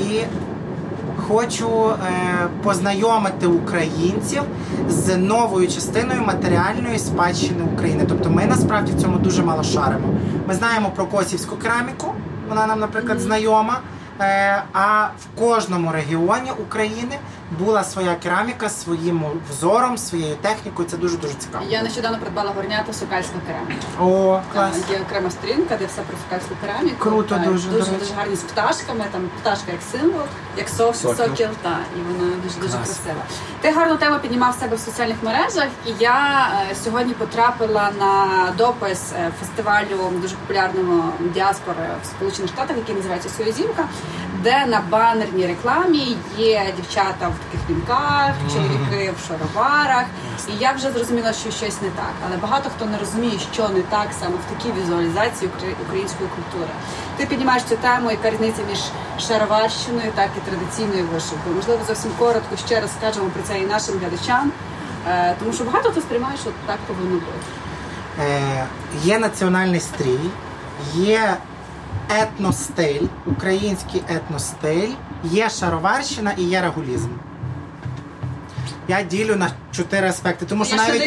[0.00, 0.20] і
[1.28, 4.42] хочу е, познайомити українців
[4.88, 8.04] з новою частиною матеріальної спадщини України.
[8.08, 10.08] Тобто ми насправді в цьому дуже мало шаримо.
[10.48, 12.14] Ми знаємо про косівську кераміку,
[12.48, 13.80] вона нам, наприклад, знайома.
[14.20, 17.18] Е, А в кожному регіоні України
[17.58, 20.88] була своя кераміка з своїм взором, своєю технікою.
[20.88, 21.64] Це дуже дуже цікаво.
[21.68, 23.86] Я нещодавно придбала горнята сокальська кераміка.
[24.00, 24.72] О, клас.
[24.78, 26.96] Там є окрема сторінка, де все про сокальську кераміку.
[26.98, 30.22] Круто Так, дуже, дуже, дуже гарні з пташками, там пташка як символ,
[30.56, 31.16] як сов, Сокіл.
[31.26, 32.86] сокіл, та, і вона дуже дуже Клас.
[32.88, 33.22] красива.
[33.60, 38.26] Ти гарну тему піднімав себе в соціальних мережах, і я е, сьогодні потрапила на
[38.58, 43.84] допис е, фестивалю дуже популярного діаспори в Сполучених Штатах, який називається Союзівка,
[44.42, 50.04] де на банерній рекламі є дівчата в таких вінках, чоловіки в шароварах.
[50.48, 52.12] І я вже зрозуміла, що щось не так.
[52.26, 55.50] Але багато хто не розуміє, що не так саме в такій візуалізації
[55.86, 56.70] української культури.
[57.16, 58.78] Ти піднімаєш цю тему, яка різниця між
[59.28, 61.56] шароварщиною, так і традиційною вишивкою.
[61.56, 64.52] Можливо, зовсім коротко ще раз скажемо про це і нашим глядачам,
[65.08, 67.26] е, тому що багато хто сприймає, що так повинно бути.
[68.20, 68.66] Е,
[69.02, 70.30] є національний стрій,
[70.94, 71.36] є
[72.08, 74.92] етностиль, український етностиль,
[75.24, 77.08] є шароварщина і є регулізм.
[78.90, 81.02] Я ділю на чотири аспекти, тому що Я навіть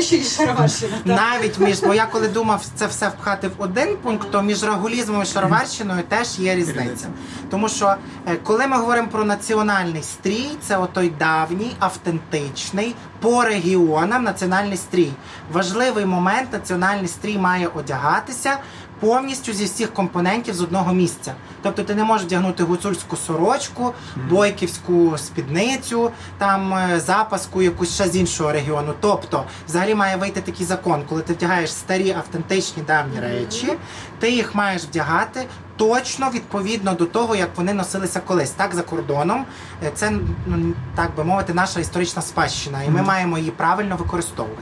[1.05, 5.21] навіть між, бо я коли думав це все впхати в один пункт, то між рагулізмом
[5.21, 7.07] і шароварщиною теж є різниця.
[7.49, 7.95] Тому що
[8.27, 15.11] е, коли ми говоримо про національний стрій, це отой давній, автентичний, по регіонам національний стрій.
[15.51, 18.57] Важливий момент національний стрій має одягатися
[19.03, 21.33] повністю зі всіх компонентів з одного місця.
[21.61, 23.93] Тобто ти не можеш вдягнути гуцульську сорочку,
[24.29, 28.93] бойківську спідницю, там е, запаску якусь ще з іншого регіону.
[28.99, 33.73] Тобто, взагалі має вийти такий закон, коли ти вдягаєш старі автентичні давні речі,
[34.19, 35.45] ти їх маєш вдягати.
[35.77, 39.45] Точно відповідно до того, як вони носилися колись, так за кордоном.
[39.85, 40.11] Е, Це
[40.47, 44.61] ну, так би мовити, наша історична спадщина, і ми маємо її правильно використовувати.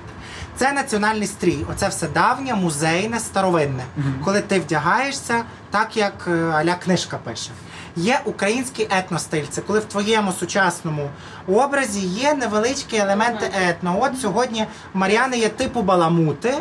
[0.61, 1.65] Це національний стрій.
[1.71, 3.83] Оце все давнє, музейне, старовинне.
[4.25, 7.49] Коли ти вдягаєшся, так як е, аля книжка пише.
[7.95, 9.43] Є український етностиль.
[9.49, 11.09] Це коли в твоєму сучасному
[11.47, 13.97] образі є невеличкі елементи етно.
[14.01, 16.53] От сьогодні в Мар'яни є типу баламути.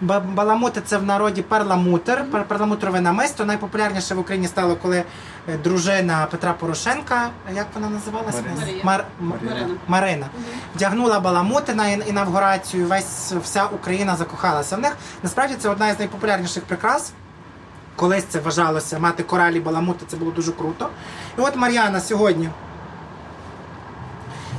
[0.00, 3.44] Ба- Баламути це в народі перламутр, пер- перламутрове намисто.
[3.44, 5.04] Найпопулярніше в Україні стало, коли
[5.48, 8.42] е, дружина Петра Порошенка, як вона називалася?
[8.60, 8.84] Марія.
[8.84, 9.04] Мар...
[9.20, 9.66] Марина.
[9.88, 10.26] Марина.
[10.76, 14.96] Вдягнула баламути на інавгурацію, весь вся Україна закохалася в них.
[15.22, 17.12] Насправді це одна із найпопулярніших прикрас.
[17.96, 20.88] Колись це вважалося мати коралі баламути, це було дуже круто.
[21.38, 22.48] І от Мар'яна сьогодні.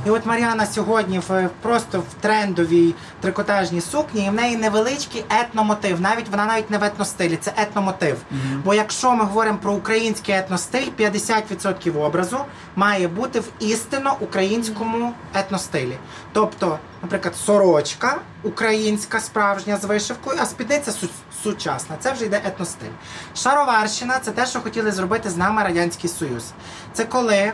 [0.06, 6.00] І от Мар'яна сьогодні в просто в трендовій трикотажній сукні, і в неї невеличкий етномотив.
[6.00, 8.16] Навіть вона навіть не в етностилі, це етномотив.
[8.64, 12.38] Бо якщо ми говоримо про український етностиль, 50% образу
[12.76, 15.96] має бути в істинно українському етностилі.
[16.32, 21.08] Тобто, наприклад, сорочка українська справжня з вишивкою, а спідниця су-
[21.42, 21.96] сучасна.
[22.00, 22.88] Це вже йде етностиль.
[23.36, 26.44] Шароварщина це те, що хотіли зробити з нами Радянський Союз.
[26.92, 27.52] Це коли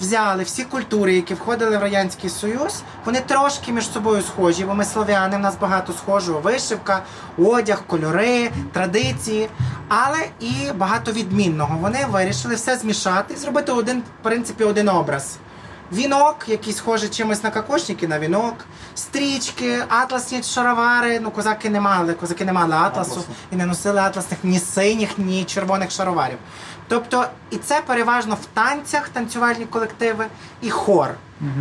[0.00, 4.84] взяли всі культури, які входили в Радянський Союз, вони трошки між собою схожі, бо ми
[4.84, 6.40] слов'яни, в нас багато схожого.
[6.40, 7.02] Вишивка,
[7.38, 9.48] одяг, кольори, традиції,
[9.88, 11.78] але і багато відмінного.
[11.80, 15.36] Вони вирішили все змішати зробити один, в принципі, один образ.
[15.92, 18.54] Вінок, який схожий чимось на кокошники, на вінок,
[18.94, 21.20] стрічки, атласні шаровари.
[21.20, 23.28] Ну, козаки не мали, козаки не мали атласу Атласу.
[23.52, 26.38] і не носили атласних ні синіх, ні червоних шароварів.
[26.90, 30.26] Тобто, і це переважно в танцях, танцювальні колективи
[30.62, 31.08] і хор.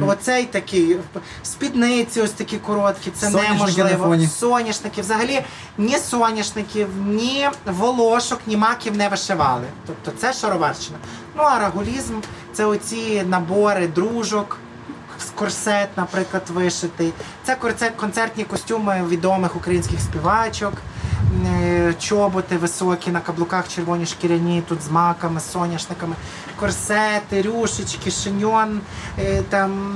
[0.08, 0.98] Оцей такий
[1.44, 4.28] спідниці, ось такі короткі, це Соняшники неможливо.
[4.28, 5.42] Соняшники, взагалі
[5.78, 9.66] ні соняшників, ні волошок, ні маків не вишивали.
[9.88, 10.98] Тобто це шароварщина.
[11.36, 12.14] Ну а рагулізм
[12.54, 14.58] це оці набори дружок.
[15.36, 17.14] Корсет, наприклад, вишитий.
[17.44, 17.56] Це
[17.96, 20.74] концертні костюми відомих українських співачок,
[22.00, 26.16] чоботи високі на каблуках, червоні шкіряні, тут з маками, соняшниками,
[26.60, 28.82] корсети, рюшечки, шиньон.
[29.20, 29.94] е, Там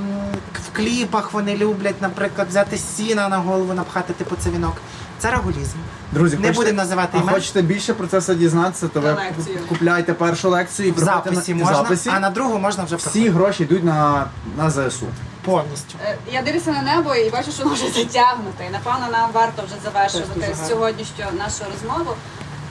[0.72, 4.74] в кліпах вони люблять, наприклад, взяти сіна на голову, напхати типу це вінок.
[5.18, 5.76] Це рагулізм.
[6.12, 7.34] Друзі, Не хочете, будемо називати а імен.
[7.34, 9.58] хочете більше про це все дізнатися, то ви лекцію.
[9.68, 12.10] купляйте першу лекцію і В записі на можна, записі.
[12.14, 14.24] а на другу можна вже Всі гроші йдуть на,
[14.58, 15.06] на ЗСУ.
[15.44, 15.98] Повністю.
[16.04, 18.64] Е, Я дивлюся на небо і бачу, що воно вже затягнуте.
[18.66, 22.10] І напевно нам варто вже завершувати сьогоднішню нашу розмову.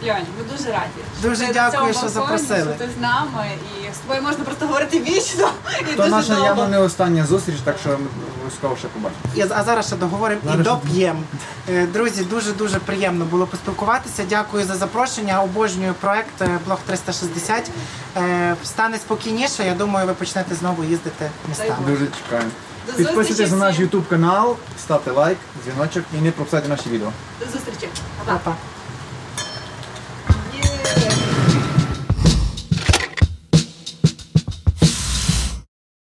[0.08, 1.00] Льонь, ми дуже раді.
[1.22, 2.76] Дуже ти на дякую, цьому що балконі, запросили.
[2.78, 3.48] Що ти з нами,
[3.82, 5.50] і з тобою можна просто говорити вічно.
[5.82, 6.46] І То дуже наша довго.
[6.46, 7.96] явно не остання зустріч, так що ми
[8.36, 9.56] обов'язково ще побачимо.
[9.60, 11.20] А зараз ще договоримо і Зараз ще- доп'ємо.
[11.70, 14.24] Е, Друзі, дуже дуже приємно було поспілкуватися.
[14.30, 15.42] Дякую за запрошення.
[15.44, 17.72] Обожнюю проект е, Блог 360.
[18.18, 19.64] Е, Стане спокійніше.
[19.66, 21.76] Я думаю, ви почнете знову їздити містами.
[21.88, 22.50] Дуже чекаємо.
[22.98, 23.80] Підписуйтесь на наш.
[23.80, 27.12] YouTube канал, ставте лайк, дзвіночок і не пропускайте наші відео.
[27.40, 27.88] До зустрічі.
[28.26, 28.56] Па-па.